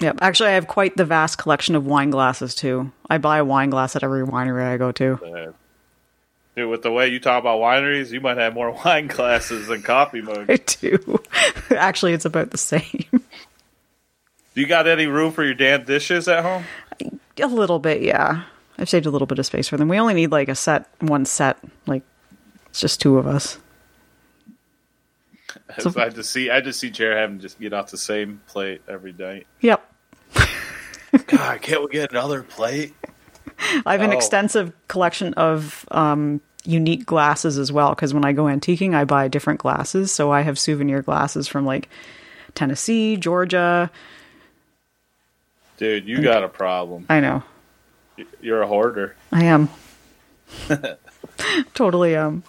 [0.00, 0.18] Yep.
[0.20, 2.92] Actually, I have quite the vast collection of wine glasses too.
[3.10, 5.52] I buy a wine glass at every winery I go to.
[6.54, 9.82] Dude, with the way you talk about wineries, you might have more wine glasses than
[9.82, 10.46] coffee mugs.
[10.48, 11.20] I do.
[11.76, 13.06] Actually, it's about the same.
[13.12, 16.64] Do you got any room for your damn dishes at home?
[17.40, 18.42] a little bit, yeah.
[18.76, 19.88] I've saved a little bit of space for them.
[19.88, 21.58] We only need like a set, one set.
[21.86, 22.02] Like,
[22.66, 23.58] it's just two of us.
[25.78, 28.40] So- I just see, I just see Jared having to just get off the same
[28.48, 29.46] plate every night.
[29.60, 29.87] Yep.
[31.26, 32.94] God, can't we get another plate?
[33.86, 34.16] I have an Oh.
[34.16, 39.28] extensive collection of um, unique glasses as well because when I go antiquing, I buy
[39.28, 40.12] different glasses.
[40.12, 41.88] So I have souvenir glasses from like
[42.54, 43.90] Tennessee, Georgia,
[45.78, 47.06] Dude, you got a problem.
[47.08, 47.44] I know.
[48.40, 49.14] You're a hoarder.
[49.30, 49.68] I am.
[51.74, 52.26] totally am.
[52.26, 52.42] Um,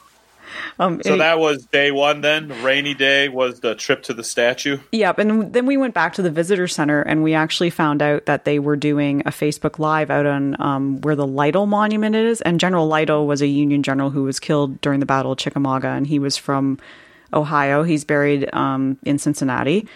[0.80, 2.64] So any- that was day one then?
[2.64, 4.80] Rainy day was the trip to the statue?
[4.91, 8.26] Yep, and then we went back to the visitor center, and we actually found out
[8.26, 12.41] that they were doing a Facebook Live out on um, where the Lytle Monument is.
[12.41, 15.89] And General Lytle was a Union general who was killed during the Battle of Chickamauga,
[15.89, 16.80] and he was from
[17.34, 17.84] Ohio.
[17.84, 19.88] He's buried um, in Cincinnati.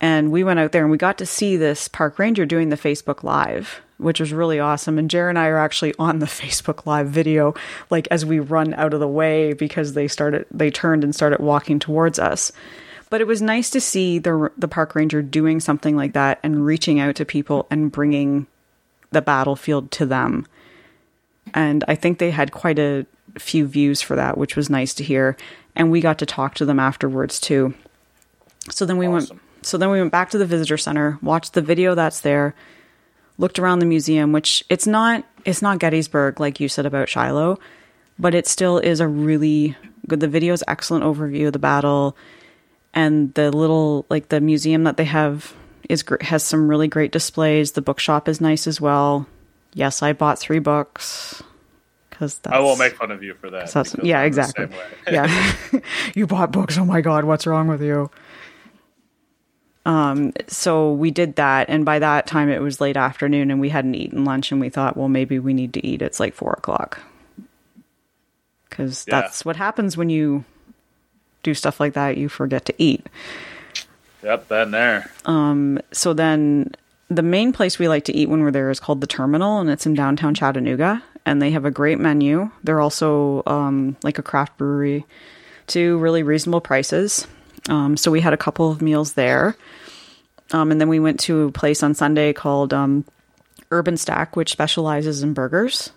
[0.00, 2.76] And we went out there and we got to see this park ranger doing the
[2.76, 4.98] Facebook Live, which was really awesome.
[4.98, 7.54] And Jared and I are actually on the Facebook Live video,
[7.90, 11.40] like as we run out of the way because they started, they turned and started
[11.40, 12.52] walking towards us.
[13.10, 16.64] But it was nice to see the the park ranger doing something like that and
[16.66, 18.46] reaching out to people and bringing
[19.10, 20.46] the battlefield to them.
[21.52, 23.06] And I think they had quite a
[23.38, 25.36] few views for that, which was nice to hear.
[25.76, 27.74] And we got to talk to them afterwards too.
[28.70, 29.36] So then we Awesome.
[29.36, 32.54] went so then we went back to the visitor center, watched the video that's there,
[33.38, 37.58] looked around the museum, which it's not it's not Gettysburg like you said about Shiloh,
[38.18, 39.76] but it still is a really
[40.08, 42.16] good the video is excellent overview of the battle
[42.92, 45.54] and the little like the museum that they have
[45.88, 47.72] is has some really great displays.
[47.72, 49.26] The bookshop is nice as well.
[49.74, 51.42] Yes, I bought 3 books
[52.10, 53.68] cuz I won't make fun of you for that.
[54.02, 54.68] yeah, I'm exactly.
[55.10, 55.52] yeah.
[56.14, 56.78] you bought books.
[56.78, 58.10] Oh my God, what's wrong with you?
[59.86, 61.68] Um, so we did that.
[61.68, 64.50] And by that time, it was late afternoon and we hadn't eaten lunch.
[64.50, 66.00] And we thought, well, maybe we need to eat.
[66.02, 67.00] It's like four o'clock.
[68.68, 69.20] Because Yeah.
[69.20, 70.44] that's what happens when you
[71.42, 72.16] do stuff like that.
[72.16, 73.06] You forget to eat.
[74.22, 75.10] Yep, been there.
[75.26, 76.72] Um, so then
[77.10, 79.68] the main place we like to eat when we're there is called the Terminal, and
[79.68, 81.02] it's in downtown Chattanooga.
[81.26, 82.50] And they have a great menu.
[82.64, 85.04] They're also um, like a craft brewery,
[85.68, 87.26] to really reasonable prices.
[87.68, 89.56] Um, so we had a couple of meals there,
[90.52, 93.04] um, and then we went to a place on Sunday called um,
[93.70, 95.90] Urban Stack, which specializes in burgers.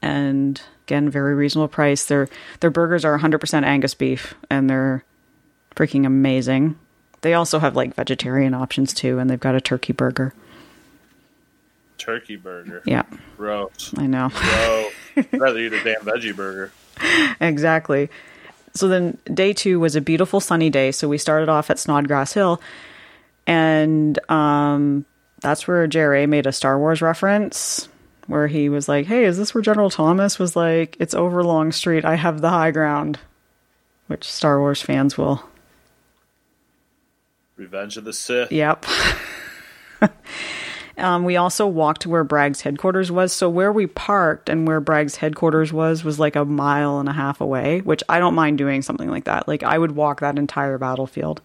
[0.00, 2.04] And again, very reasonable price.
[2.04, 2.28] Their
[2.60, 5.04] their burgers are 100% Angus beef, and they're
[5.74, 6.78] freaking amazing.
[7.20, 10.34] They also have like vegetarian options too, and they've got a turkey burger.
[11.98, 12.82] Turkey burger.
[12.86, 13.02] Yeah,
[13.36, 13.92] Gross.
[13.96, 14.28] I know.
[14.28, 14.90] Bro.
[15.16, 16.70] I'd rather eat a damn veggie burger.
[17.40, 18.08] exactly.
[18.78, 20.92] So then day two was a beautiful sunny day.
[20.92, 22.60] So we started off at Snodgrass Hill,
[23.46, 25.04] and um,
[25.40, 27.88] that's where JRA made a Star Wars reference,
[28.26, 30.96] where he was like, "Hey, is this where General Thomas was like?
[31.00, 32.04] It's over Longstreet.
[32.04, 33.18] I have the high ground,"
[34.06, 35.42] which Star Wars fans will
[37.56, 38.52] Revenge of the Sith.
[38.52, 38.86] Yep.
[40.98, 43.32] um, we also walked to where Bragg's headquarters was.
[43.32, 47.12] So where we parked and where Bragg's headquarters was was like a mile and a
[47.12, 49.46] half away, which I don't mind doing something like that.
[49.48, 51.40] Like I would walk that entire battlefield.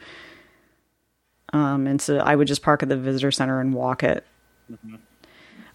[1.51, 4.25] Um, and so I would just park at the visitor center and walk it.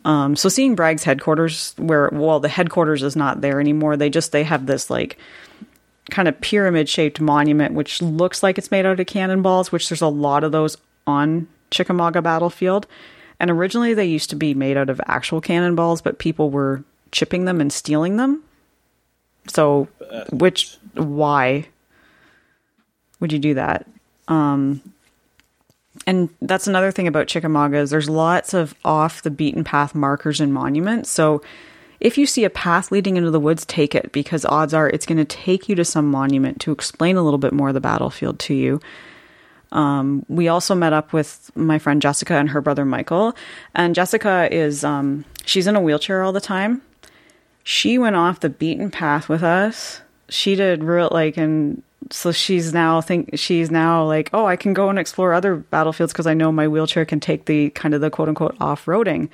[0.04, 3.96] Um, so seeing Bragg's headquarters, where well, the headquarters is not there anymore.
[3.96, 5.18] They just they have this like
[6.10, 10.00] kind of pyramid shaped monument, which looks like it's made out of cannonballs, which there's
[10.00, 10.76] a lot of those
[11.06, 12.86] on Chickamauga battlefield.
[13.40, 16.82] And originally they used to be made out of actual cannonballs, but people were
[17.12, 18.42] chipping them and stealing them.
[19.46, 19.88] So,
[20.30, 21.66] which, why
[23.20, 23.86] would you do that?
[24.26, 24.82] Um,
[26.06, 30.52] and that's another thing about Chickamauga there's lots of off the beaten path markers and
[30.52, 31.10] monuments.
[31.10, 31.42] So
[32.00, 35.06] if you see a path leading into the woods, take it because odds are it's
[35.06, 37.80] going to take you to some monument to explain a little bit more of the
[37.80, 38.80] battlefield to you.
[39.72, 43.36] Um, we also met up with my friend Jessica and her brother Michael,
[43.74, 46.82] and Jessica is um, she's in a wheelchair all the time.
[47.64, 50.00] She went off the beaten path with us.
[50.30, 54.72] She did real like and so she's now think she's now like oh I can
[54.72, 58.00] go and explore other battlefields because I know my wheelchair can take the kind of
[58.00, 59.28] the quote unquote off roading.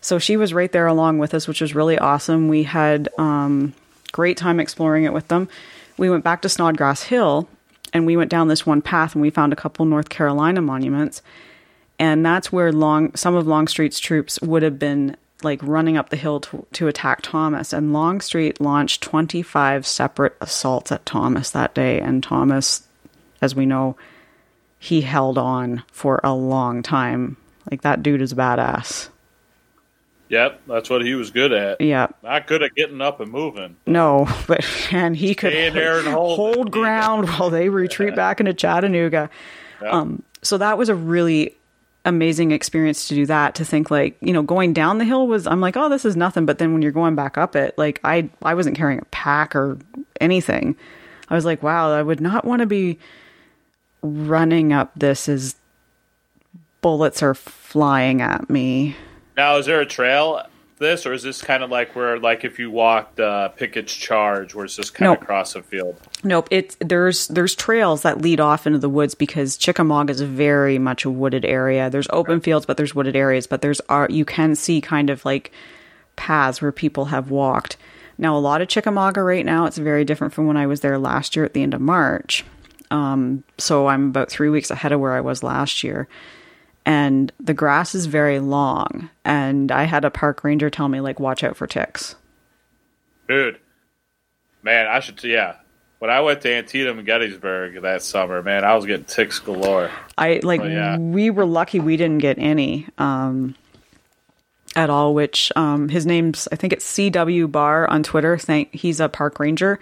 [0.00, 2.48] So she was right there along with us, which was really awesome.
[2.48, 3.74] We had um,
[4.12, 5.48] great time exploring it with them.
[5.96, 7.48] We went back to Snodgrass Hill
[7.92, 11.22] and we went down this one path and we found a couple North Carolina monuments.
[11.98, 16.16] And that's where long some of Longstreet's troops would have been like running up the
[16.16, 17.72] hill to, to attack Thomas.
[17.72, 22.00] And Longstreet launched 25 separate assaults at Thomas that day.
[22.00, 22.86] And Thomas,
[23.40, 23.96] as we know,
[24.78, 27.36] he held on for a long time.
[27.70, 29.08] Like that dude is badass.
[30.28, 31.80] Yep, that's what he was good at.
[31.80, 32.08] Yeah.
[32.22, 33.76] Not good at getting up and moving.
[33.86, 38.54] No, but and he could Stay and hold hold ground while they retreat back into
[38.54, 39.30] Chattanooga.
[39.86, 41.54] Um, so that was a really
[42.04, 43.54] amazing experience to do that.
[43.56, 46.16] To think like you know going down the hill was I'm like oh this is
[46.16, 49.04] nothing, but then when you're going back up it like I I wasn't carrying a
[49.06, 49.78] pack or
[50.20, 50.76] anything.
[51.28, 52.98] I was like wow I would not want to be
[54.02, 55.56] running up this is
[56.80, 58.96] bullets are flying at me.
[59.38, 60.42] Now, is there a trail
[60.78, 64.52] this, or is this kind of like where, like, if you walked uh, Pickett's Charge,
[64.52, 65.18] where it's just kind Nope.
[65.18, 65.96] of across a field?
[66.24, 70.78] Nope, it's there's there's trails that lead off into the woods because Chickamauga is very
[70.78, 71.88] much a wooded area.
[71.88, 73.46] There's open fields, but there's wooded areas.
[73.46, 75.52] But there's are you can see kind of like
[76.16, 77.76] paths where people have walked.
[78.20, 80.98] Now, a lot of Chickamauga right now, it's very different from when I was there
[80.98, 82.44] last year at the end of March.
[82.90, 86.08] Um, so I'm about three weeks ahead of where I was last year.
[86.88, 89.10] And the grass is very long.
[89.22, 92.14] And I had a park ranger tell me, like, watch out for ticks.
[93.28, 93.58] Dude,
[94.62, 95.56] man, I should, yeah.
[95.98, 99.90] When I went to Antietam and Gettysburg that summer, man, I was getting ticks galore.
[100.16, 100.96] I like Oh, yeah.
[100.96, 103.54] we were lucky we didn't get any um
[104.76, 109.00] at all which um his name's I think it's CW Bar on Twitter thank he's
[109.00, 109.78] a park ranger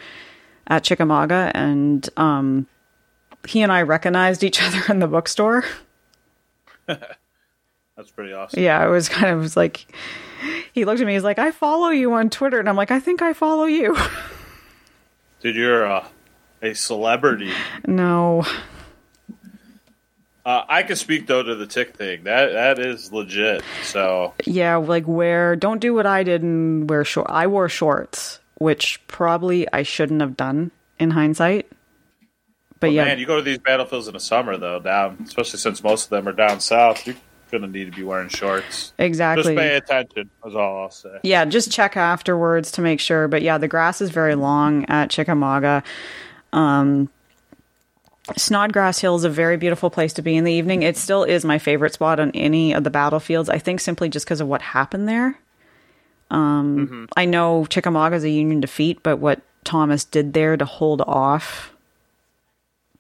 [0.67, 2.67] at Chickamauga and um
[3.47, 5.65] he and I recognized each other in the bookstore.
[7.97, 8.63] That's pretty awesome.
[8.63, 9.87] Yeah, it was kind of was like
[10.73, 13.01] he looked at me he's like I follow you on Twitter and I'm like I
[13.01, 13.97] think I follow you.
[15.41, 16.07] Dude, you're uh,
[16.63, 17.53] a celebrity.
[17.87, 18.45] no.
[20.45, 22.23] Uh, I can speak though to the tick thing.
[22.25, 23.65] That that is legit.
[23.83, 27.27] So Yeah, like wear don't do what I did and wear short.
[27.31, 30.71] I wore shorts, which probably I shouldn't have done
[31.01, 31.71] in hindsight.
[32.79, 35.83] But yeah, man, you go to these battlefields in the summer though, down especially since
[35.83, 37.07] most of them are down south.
[37.07, 37.17] You're
[37.51, 38.93] gonna need to be wearing shorts.
[38.99, 39.55] exactly.
[39.55, 40.31] Just pay attention.
[40.43, 41.21] That's all I'll say.
[41.23, 43.29] yeah, just check afterwards to make sure.
[43.29, 45.83] But yeah, the grass is very long at Chickamauga.
[46.53, 47.09] Um,
[48.37, 50.83] Snodgrass Hill is a very beautiful place to be in the evening.
[50.83, 53.49] It still is my favorite spot on any of the battlefields.
[53.49, 55.39] I think simply just because of what happened there.
[56.29, 61.03] Um, I know Chickamauga is a Union defeat, but what Thomas did there to hold
[61.03, 61.73] off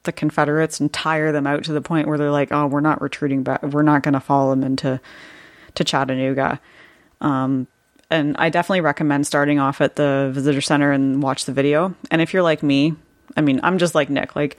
[0.06, 3.02] the Confederates and tire them out to the point where they're like, "Oh, we're not
[3.02, 3.62] retreating back.
[3.62, 5.00] We're not going to follow them into
[5.74, 6.60] to Chattanooga."
[7.20, 7.66] Um,
[8.10, 11.94] and I definitely recommend starting off at the visitor center and watch the video.
[12.10, 12.94] And if you're like me,
[13.36, 14.34] I mean, I'm just like Nick.
[14.36, 14.56] Like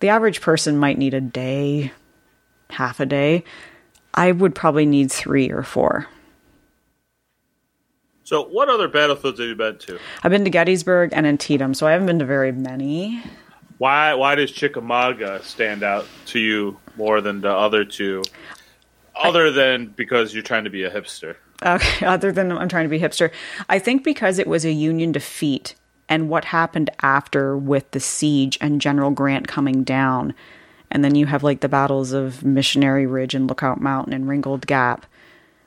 [0.00, 1.92] the average person might need a day,
[2.70, 3.44] half a day.
[4.14, 6.06] I would probably need three or four.
[8.24, 10.00] So, what other battlefields have you been to?
[10.24, 13.22] I've been to Gettysburg and Antietam, so I haven't been to very many.
[13.78, 18.22] Why why does Chickamauga stand out to you more than the other two?
[19.14, 21.36] Other than because you're trying to be a hipster.
[21.64, 23.30] Okay, other than I'm trying to be hipster,
[23.68, 25.74] I think because it was a Union defeat
[26.08, 30.34] and what happened after with the siege and General Grant coming down,
[30.90, 34.66] and then you have like the battles of Missionary Ridge and Lookout Mountain and Ringgold
[34.66, 35.06] Gap,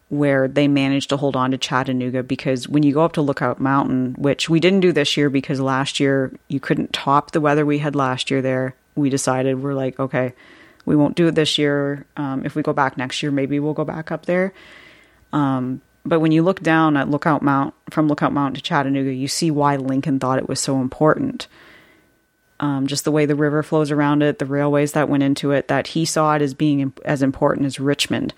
[0.10, 2.24] where they managed to hold on to Chattanooga.
[2.24, 5.60] Because when you go up to Lookout Mountain, which we didn't do this year because
[5.60, 9.74] last year you couldn't top the weather we had last year there, we decided we're
[9.74, 10.34] like, okay,
[10.86, 12.05] we won't do it this year.
[12.18, 14.53] Um, if we go back next year, maybe we'll go back up there.
[16.05, 19.51] But when you look down at Lookout Mount from Lookout Mountain to Chattanooga, you see
[19.51, 21.47] why Lincoln thought it was so important.
[22.60, 25.68] Um, just the way the river flows around it, the railways that went into it,
[25.68, 28.34] that he saw it as being as important as Richmond.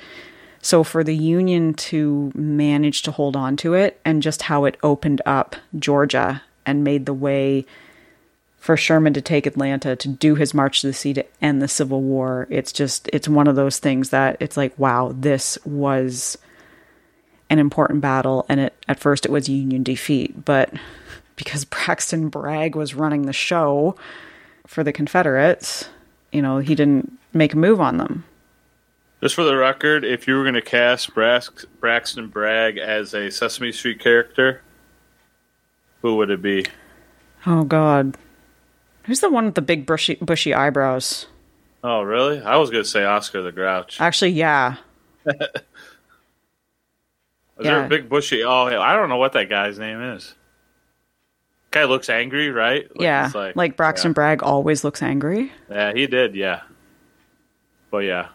[0.61, 4.77] So for the Union to manage to hold on to it, and just how it
[4.83, 7.65] opened up Georgia and made the way
[8.57, 11.67] for Sherman to take Atlanta, to do his march to the sea, to end the
[11.67, 16.37] Civil War, it's just it's one of those things that it's like, wow, this was
[17.51, 20.73] an important battle and it at first it was union defeat but
[21.35, 23.93] because braxton bragg was running the show
[24.65, 25.89] for the confederates
[26.31, 28.23] you know he didn't make a move on them
[29.21, 33.29] Just for the record, if you were going to cast Brax- Braxton Bragg as a
[33.29, 34.61] Sesame Street character,
[36.01, 36.65] who would it be?
[37.47, 38.15] oh god
[39.05, 41.25] who's the one with the big bushy, bushy eyebrows
[41.83, 42.39] Oh, really?
[42.39, 43.99] I was going to say Oscar the Grouch.
[43.99, 44.75] actually yeah
[45.25, 45.35] Is
[47.57, 48.43] there a big bushy?
[48.43, 50.33] Oh, I don't know what that guy's name is.
[51.71, 52.83] Guy looks angry, right?
[52.95, 54.13] Like, yeah he's like, braxton yeah.
[54.13, 56.35] bragg always looks angry Yeah, he did.
[56.35, 56.61] Yeah,
[57.89, 58.29] but yeah.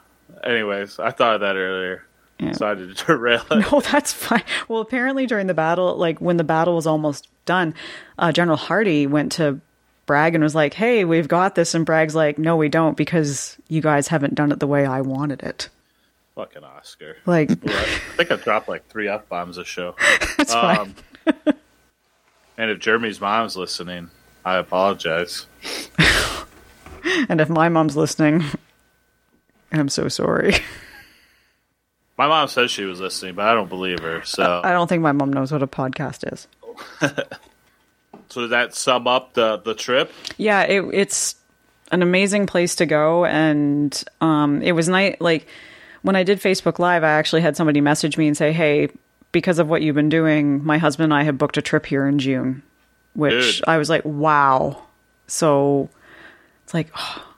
[0.45, 2.05] Anyways, I thought of that earlier.
[2.39, 2.53] Yeah.
[2.53, 3.73] So I did derail it.
[3.73, 4.45] Oh, that's fine.
[4.69, 7.75] Well, apparently during the battle, like when the battle was almost done,
[8.19, 9.61] uh, General Hardy went to
[10.05, 13.57] Bragg and was like, "Hey, we've got this," and Bragg's like, "No, we don't, because
[13.69, 15.69] you guys haven't done it the way I wanted it."
[16.35, 17.17] Fucking Oscar.
[17.25, 17.55] Like, I
[18.17, 19.97] think I dropped like three f bombs this show.
[20.37, 20.95] that's fine.
[21.27, 21.55] Um,
[22.59, 24.11] and if Jeremy's mom's listening,
[24.45, 25.47] I apologize.
[27.29, 28.45] And if my mom's listening,
[29.73, 30.55] I'm so sorry.
[32.19, 34.23] My mom says she was listening, but I don't believe her.
[34.25, 36.49] So, I don't think my mom knows what a podcast is.
[38.31, 40.11] so does that sum up the the trip?
[40.39, 41.37] yeah it, it's
[41.93, 45.47] an amazing place to go and um it was nice like
[46.07, 48.91] when I did Facebook Live, I actually had somebody message me and say, "Hey,
[49.33, 52.07] because of what you've been doing, my husband and I have booked a trip here
[52.07, 52.63] in June."
[53.15, 53.65] Which Dude.
[53.67, 54.85] I was like, "Wow!"
[55.27, 55.91] So
[56.63, 56.93] it's like,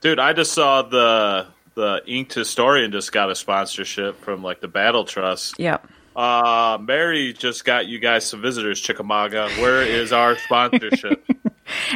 [0.00, 4.68] Dude, I just saw the the Inked Historian just got a sponsorship from like the
[4.68, 5.54] Battle Trust.
[5.58, 5.78] yeah.
[6.16, 9.48] Uh, Mary just got you guys some visitors, Chickamauga.
[9.60, 11.24] Where is our sponsorship?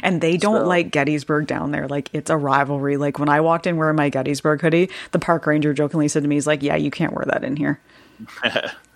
[0.05, 1.89] And they don't So- like Gettysburg down there.
[1.89, 2.97] Like it's a rivalry.
[2.97, 6.29] Like when I walked in wearing my Gettysburg hoodie, the park ranger jokingly said to
[6.29, 7.81] me, "He's like, yeah, you can't wear that in here."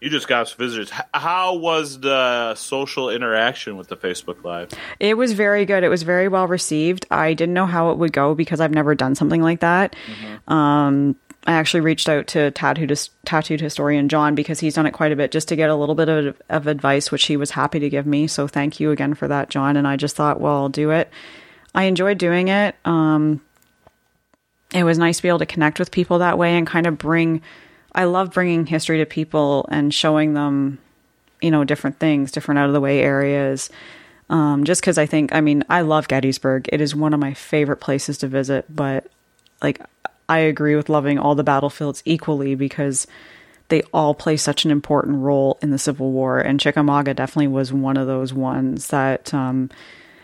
[0.00, 0.90] you just got some visitors.
[1.12, 4.70] How was the social interaction with the Facebook Live?
[4.98, 5.84] It was very good.
[5.84, 7.06] It was very well received.
[7.10, 9.94] I didn't know how it would go because I've never done something like that.
[10.48, 15.12] Um, I actually reached out to tattooed, tattooed historian John because he's done it quite
[15.12, 17.78] a bit just to get a little bit of, of advice, which he was happy
[17.80, 18.26] to give me.
[18.26, 19.76] So thank you again for that, John.
[19.76, 21.10] And I just thought, well, I'll do it.
[21.74, 22.74] I enjoyed doing it.
[22.84, 23.40] Um,
[24.72, 26.98] it was nice to be able to connect with people that way and kind of
[26.98, 27.42] bring.
[27.94, 30.78] I love bringing history to people and showing them,
[31.40, 33.70] you know, different things, different out of the way areas
[34.30, 36.68] um, just because I think, I mean, I love Gettysburg.
[36.72, 39.08] It is one of my favorite places to visit, but
[39.60, 39.80] like,
[40.28, 43.08] I agree with loving all the battlefields equally because
[43.68, 46.38] they all play such an important role in the Civil War.
[46.38, 49.68] And Chickamauga definitely was one of those ones that, um,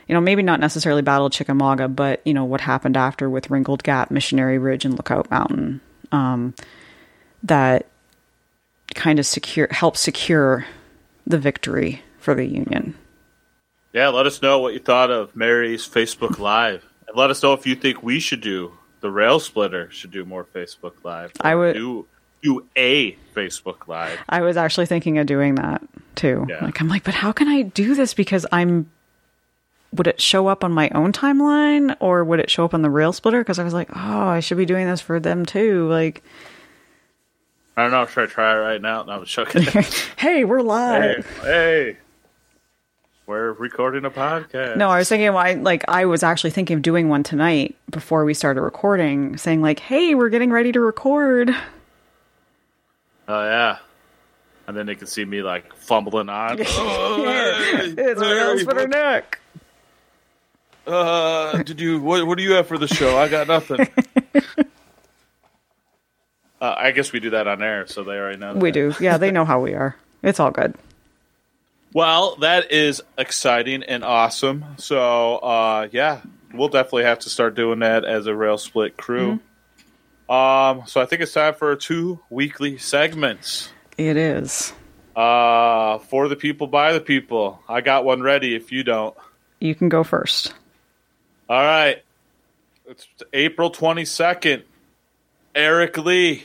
[0.07, 3.83] you know, maybe not necessarily battled Chickamauga, but, you know, what happened after with Ringgold
[3.83, 5.81] Gap, Missionary Ridge, and Lookout Mountain.
[6.13, 6.55] Um,
[7.43, 7.87] that
[8.95, 10.67] kind of secure help secure
[11.27, 12.95] the victory for the Union.
[13.93, 17.53] Yeah, let us know what you thought of Mary's Facebook Live, and let us know
[17.53, 21.33] if you think we should do the Rail Splitter should do more Facebook Live.
[21.41, 22.07] I would- do
[22.43, 24.19] do a Facebook Live.
[24.29, 25.83] I was actually thinking of doing that
[26.15, 26.47] too.
[26.49, 26.65] Yeah.
[26.65, 28.91] Like I'm like, but how can I do this because I'm
[29.93, 32.91] would it show up on my own timeline or would it show up on the
[32.91, 35.89] rail splitter because I was like, "Oh, I should be doing this for them too."
[35.89, 36.23] Like,
[37.77, 38.07] I don't know.
[38.07, 39.03] Should I try it right now?
[39.03, 39.63] No, I'm joking.
[40.17, 41.99] "Hey, we're live." hey,
[43.27, 44.77] we're recording a podcast.
[44.79, 48.25] No, I was thinking why like I was actually thinking of doing one tonight before
[48.25, 51.55] we started recording, saying like, "Hey, we're getting ready to record."
[53.29, 53.79] Oh yeah.
[54.67, 56.57] And then they can see me like fumbling on.
[56.61, 59.39] it's rail splitter neck.
[60.87, 62.01] Uh, did you?
[62.01, 63.19] What, what do you have for the show?
[63.19, 63.87] I got nothing.
[66.67, 68.55] uh, I guess we do that on air, so they already know.
[68.55, 68.99] We that.
[68.99, 69.05] do.
[69.05, 69.97] Yeah, they know how we are.
[70.23, 70.75] It's all good.
[71.93, 74.65] Well, that is exciting and awesome.
[74.79, 76.21] So, uh, yeah,
[76.53, 79.41] we'll definitely have to start doing that as a rail split crew.
[80.29, 83.71] Um, so I think it's time for two weekly segments.
[83.97, 84.73] It is.
[85.15, 87.63] Uh, for the people, by the people.
[87.69, 88.55] I got one ready.
[88.55, 89.17] If you don't,
[89.61, 90.53] You can go first.
[91.49, 92.03] all right.
[92.89, 94.65] It's April twenty second.
[95.55, 96.45] Eric Lee.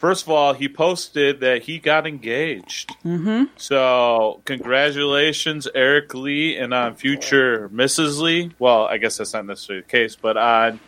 [0.00, 2.88] First of all, he posted that he got engaged.
[3.04, 3.52] Mm-hmm.
[3.58, 8.18] So, congratulations, Eric Lee, and on future Mrs.
[8.18, 8.50] Lee.
[8.58, 10.80] Well, I guess that's not necessarily the case, but on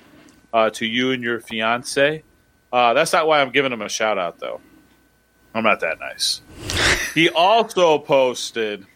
[0.55, 2.23] uh, to you and your fiance.
[2.73, 4.63] Uh, that's not why I'm giving him a shout out, though.
[5.55, 6.41] I'm not that nice.
[7.15, 8.87] he also posted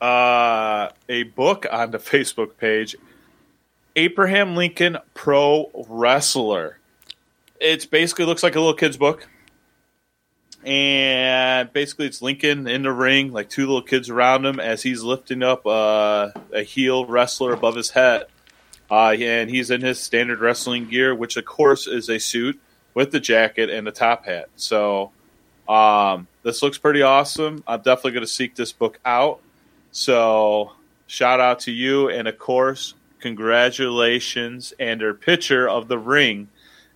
[0.00, 2.96] uh, a book on the Facebook page
[3.94, 6.79] Abraham Lincoln Pro Wrestler.
[7.60, 9.28] It's basically looks like a little kid's book.
[10.64, 15.02] And basically, it's Lincoln in the ring, like two little kids around him as he's
[15.02, 18.24] lifting up uh, a heel wrestler above his head.
[18.90, 22.60] Uh, and he's in his standard wrestling gear, which, of course, is a suit
[22.92, 24.48] with the jacket and the top hat.
[24.56, 25.12] So,
[25.68, 27.62] um, this looks pretty awesome.
[27.66, 29.40] I'm definitely going to seek this book out.
[29.92, 30.72] So,
[31.06, 32.10] shout out to you.
[32.10, 34.74] And, of course, congratulations.
[34.78, 36.48] And their picture of the ring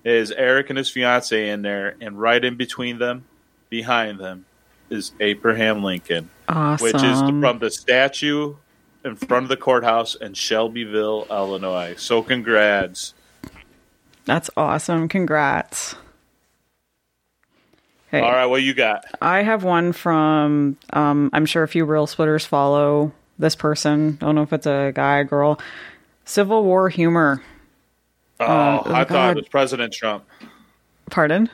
[0.04, 1.96] is Eric and his fiance in there.
[2.00, 3.24] And right in between them,
[3.70, 4.44] behind them,
[4.90, 6.84] is Abraham Lincoln, Awesome.
[6.84, 8.54] which is from the statue
[9.04, 11.94] in front of the courthouse in Shelbyville, Illinois.
[11.96, 13.14] So, congrats.
[14.24, 15.08] That's awesome.
[15.08, 15.96] Congrats.
[18.10, 19.04] Hey, All right, what you got?
[19.20, 24.16] I have one from, um, I'm sure a few rail splitters follow this person.
[24.20, 25.60] Don't know if it's a guy or girl.
[26.24, 27.42] Civil War humor.
[28.40, 30.24] Oh, oh, I thought it was President Trump.
[31.10, 31.48] Pardon?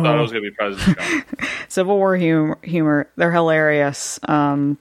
[0.00, 1.40] I thought it was going to be President Trump.
[1.68, 2.58] Civil War humor.
[2.62, 3.08] humor.
[3.16, 4.20] They're hilarious.
[4.28, 4.78] Um,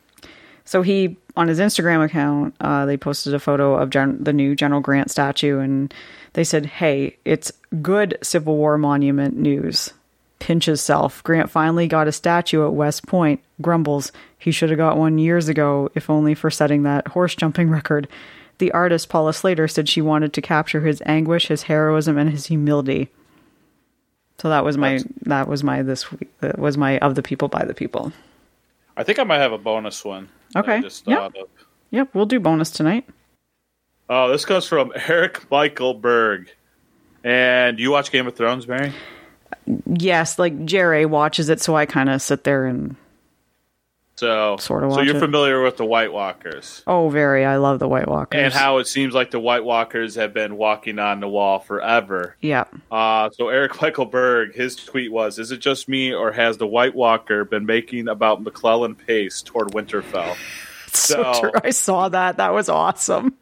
[0.66, 4.56] so he, on his Instagram account, uh, they posted a photo of Gen- the new
[4.56, 5.94] General Grant statue, and
[6.34, 9.94] they said, "Hey, it's good Civil War monument news."
[10.40, 11.24] Pinches self.
[11.24, 13.42] Grant finally got a statue at West Point.
[13.62, 14.12] Grumbles
[14.42, 18.08] he should have got one years ago, if only for setting that horse jumping record.
[18.62, 22.46] The artist Paula Slater said she wanted to capture his anguish, his heroism, and his
[22.46, 23.10] humility.
[24.38, 27.48] So that was my that was my this week that was my of the people
[27.48, 28.14] by the people.
[28.96, 30.30] I think I might have a bonus one.
[30.56, 30.80] Okay.
[30.80, 31.38] just Yep.
[31.38, 31.50] of.
[31.90, 33.10] Yep, we'll do bonus tonight.
[34.08, 36.52] Oh, this comes from Eric Michael Berg.
[37.24, 38.94] And you watch Game of Thrones, Mary?
[39.88, 42.96] Yes, like Jerry watches it, so I kind of sit there and
[44.22, 45.20] So, Sorta so you're it.
[45.20, 47.44] familiar with the White Walkers oh, very.
[47.44, 48.40] I love the White Walkers.
[48.40, 52.36] and how it seems like the White Walkers have been walking on the wall forever.
[52.40, 52.66] Yeah.
[52.92, 56.68] Uh, so Eric Michael Berg, his tweet was: "Is it just me, or has the
[56.68, 60.38] White Walker been making about McClellan pace toward Winterfell?"
[60.94, 61.52] So, So- true.
[61.64, 62.38] I saw that.
[62.38, 63.34] That was awesome.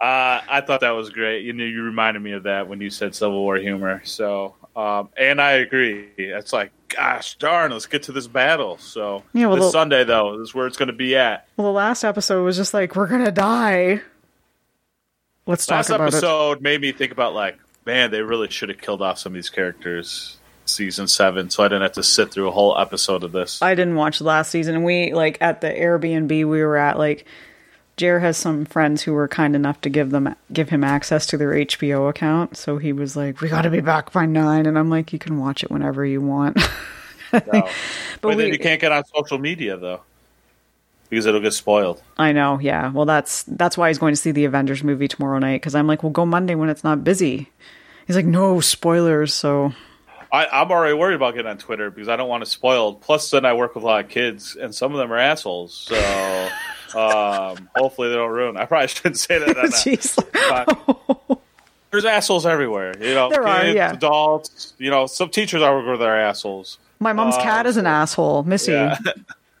[0.00, 1.44] Uh, I thought that was great.
[1.44, 4.00] You know, you reminded me of that when you said Civil War humor.
[4.04, 6.08] So, um, and I agree.
[6.16, 8.78] It's like, gosh darn, let's get to this battle.
[8.78, 11.46] So, Yeah, well, this the- Sunday though is where it's going to be at.
[11.56, 14.00] Well, the last episode was just like, we're gonna die.
[15.46, 16.06] Let's talk Last about it.
[16.14, 19.34] episode made me think about like, man, they really should have killed off some of
[19.34, 20.38] these characters.
[20.66, 23.60] Season seven, so I didn't have to sit through a whole episode of this.
[23.60, 24.82] I didn't watch the last season.
[24.82, 26.96] We like at the Airbnb we were at.
[26.96, 27.26] Like,
[27.96, 31.36] Jer has some friends who were kind enough to give them give him access to
[31.36, 32.56] their HBO account.
[32.56, 34.66] So he was like, "We got to be back by nine.
[34.66, 36.58] And I'm like, "You can watch it whenever you want."
[37.32, 37.40] No.
[37.50, 37.72] but
[38.20, 40.02] but then you can't get on social media though,
[41.10, 42.00] because it'll get spoiled.
[42.16, 42.92] I know, yeah.
[42.92, 45.60] Well, that's that's why he's going to see the Avengers movie tomorrow night.
[45.60, 47.50] Because I'm like, "Well, go Monday when it's not busy."
[48.06, 49.72] He's like, "No spoilers." So
[50.34, 52.94] I, I'm already worried about getting on Twitter because I don't want to spoil.
[52.94, 55.74] Plus, then I work with a lot of kids, and some of them are assholes.
[55.74, 55.94] So
[56.96, 58.56] um, hopefully they don't ruin.
[58.56, 59.54] I probably shouldn't say that.
[60.32, 61.38] That.
[61.90, 62.92] There's assholes everywhere.
[63.00, 63.92] You know, There are, yeah.
[63.92, 64.74] adults.
[64.78, 66.78] You know, some teachers I work with are assholes.
[66.98, 68.72] My mom's cat is an asshole, Missy.
[68.72, 68.98] Yeah.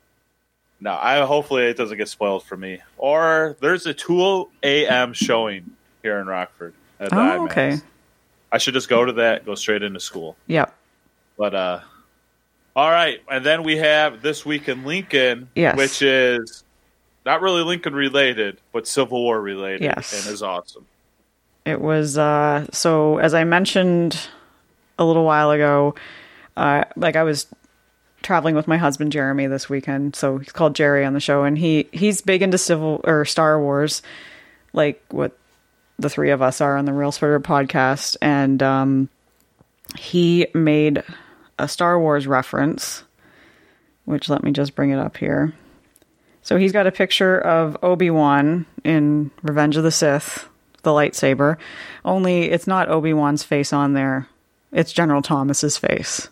[0.80, 2.80] no, I hopefully it doesn't get spoiled for me.
[2.96, 5.12] Or there's a 2 a.m.
[5.12, 5.70] showing
[6.02, 6.74] here in Rockford.
[6.98, 7.44] At the Oh, IMAX.
[7.50, 7.76] okay.
[8.50, 10.36] I should just go to that, go straight into school.
[10.48, 10.74] Yep.
[11.38, 11.80] But uh
[12.76, 15.76] all right, and then we have this week in Lincoln, Yes.
[15.76, 16.64] which is
[17.24, 20.12] not really Lincoln related, but Civil War related, Yes.
[20.26, 20.86] and is awesome.
[21.64, 24.18] It was uh so as I mentioned
[24.98, 25.94] a little while ago,
[26.56, 27.46] uh like I was
[28.22, 31.56] traveling with my husband Jeremy this weekend, so he's called Jerry on the show and
[31.58, 34.02] he he's big into civil or Star Wars
[34.74, 35.36] like what
[35.98, 39.08] the three of us are on the Rail Splitter podcast and um
[39.96, 41.02] he made
[41.58, 43.04] a Star Wars reference
[44.04, 45.54] which let me just bring it up here.
[46.44, 50.46] So he's got a picture of Obi-Wan in Revenge of the Sith,
[50.82, 51.56] the lightsaber.
[52.04, 54.28] Only it's not Obi-Wan's face on there.
[54.70, 56.28] It's General Thomas's face.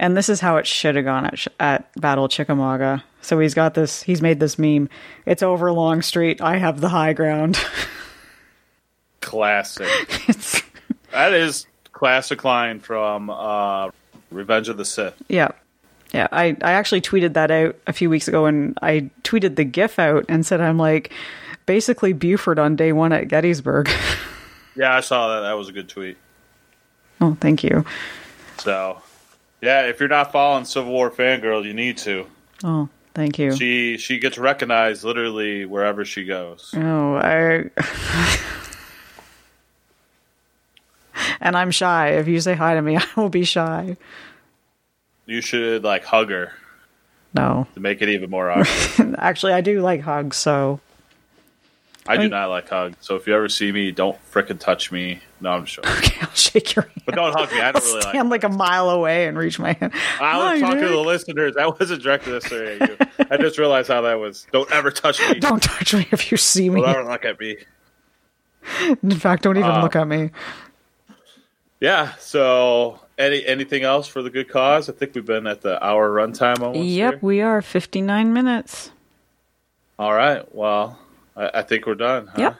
[0.00, 3.04] And this is how it should have gone at, at Battle Chickamauga.
[3.22, 4.88] So he's got this, he's made this meme.
[5.26, 6.42] It's over Longstreet.
[6.42, 7.56] I have the high ground.
[9.20, 9.88] Classic.
[11.12, 13.90] that is classic line from uh
[14.30, 15.14] Revenge of the Sith.
[15.28, 15.52] yeah.
[16.14, 16.28] Yeah.
[16.32, 19.98] I, I actually tweeted that out a few weeks ago and I tweeted the GIF
[19.98, 21.12] out and said, I'm like,
[21.66, 23.90] basically Buford on day one at Gettysburg.
[24.76, 25.42] Yeah, I saw that.
[25.42, 26.16] That was a good tweet.
[27.20, 27.84] oh, thank you.
[28.58, 29.00] So,
[29.60, 32.26] yeah, if you're not following Civil War fangirl, you need to.
[32.64, 33.54] Oh, thank you.
[33.54, 36.74] She she gets recognized literally wherever she goes.
[36.76, 37.70] Oh, I.
[41.40, 42.10] and I'm shy.
[42.14, 43.96] If you say hi to me, I will be shy.
[45.26, 46.52] You should like hug her
[47.32, 47.66] No.
[47.74, 49.14] to make it even more awkward.
[49.18, 50.80] Actually, I do like hugs, so.
[52.06, 52.96] I do I- not like hugs.
[53.00, 55.20] So if you ever see me, don't frickin' touch me.
[55.40, 55.84] No, I'm sure.
[55.98, 57.02] Okay, I'll shake your hand.
[57.06, 57.60] But don't hug me.
[57.60, 58.08] I don't I'll really like.
[58.10, 59.92] stand like a mile away and reach my hand.
[60.20, 61.54] I was talking to the listeners.
[61.54, 63.26] That wasn't directed necessarily at you.
[63.30, 64.46] I just realized how that was.
[64.52, 65.40] Don't ever touch me.
[65.40, 66.82] Don't touch me if you see me.
[66.82, 67.56] Don't ever look at me.
[69.02, 70.30] In fact, don't even Uh, look at me.
[71.80, 72.12] Yeah.
[72.18, 74.88] So any anything else for the good cause?
[74.88, 76.86] I think we've been at the hour runtime almost.
[76.86, 77.18] Yep, here.
[77.22, 78.90] we are 59 minutes.
[79.98, 80.42] All right.
[80.54, 80.98] Well,
[81.36, 82.26] I, I think we're done.
[82.28, 82.34] Huh?
[82.38, 82.56] Yep.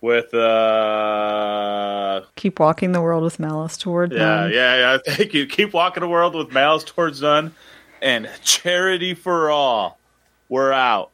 [0.00, 4.52] With uh, Keep walking the world with malice toward yeah, them.
[4.52, 4.98] yeah, yeah.
[5.06, 5.46] Thank you.
[5.46, 7.54] Keep walking the world with malice towards none,
[8.00, 10.00] and charity for all.
[10.48, 11.11] We're out.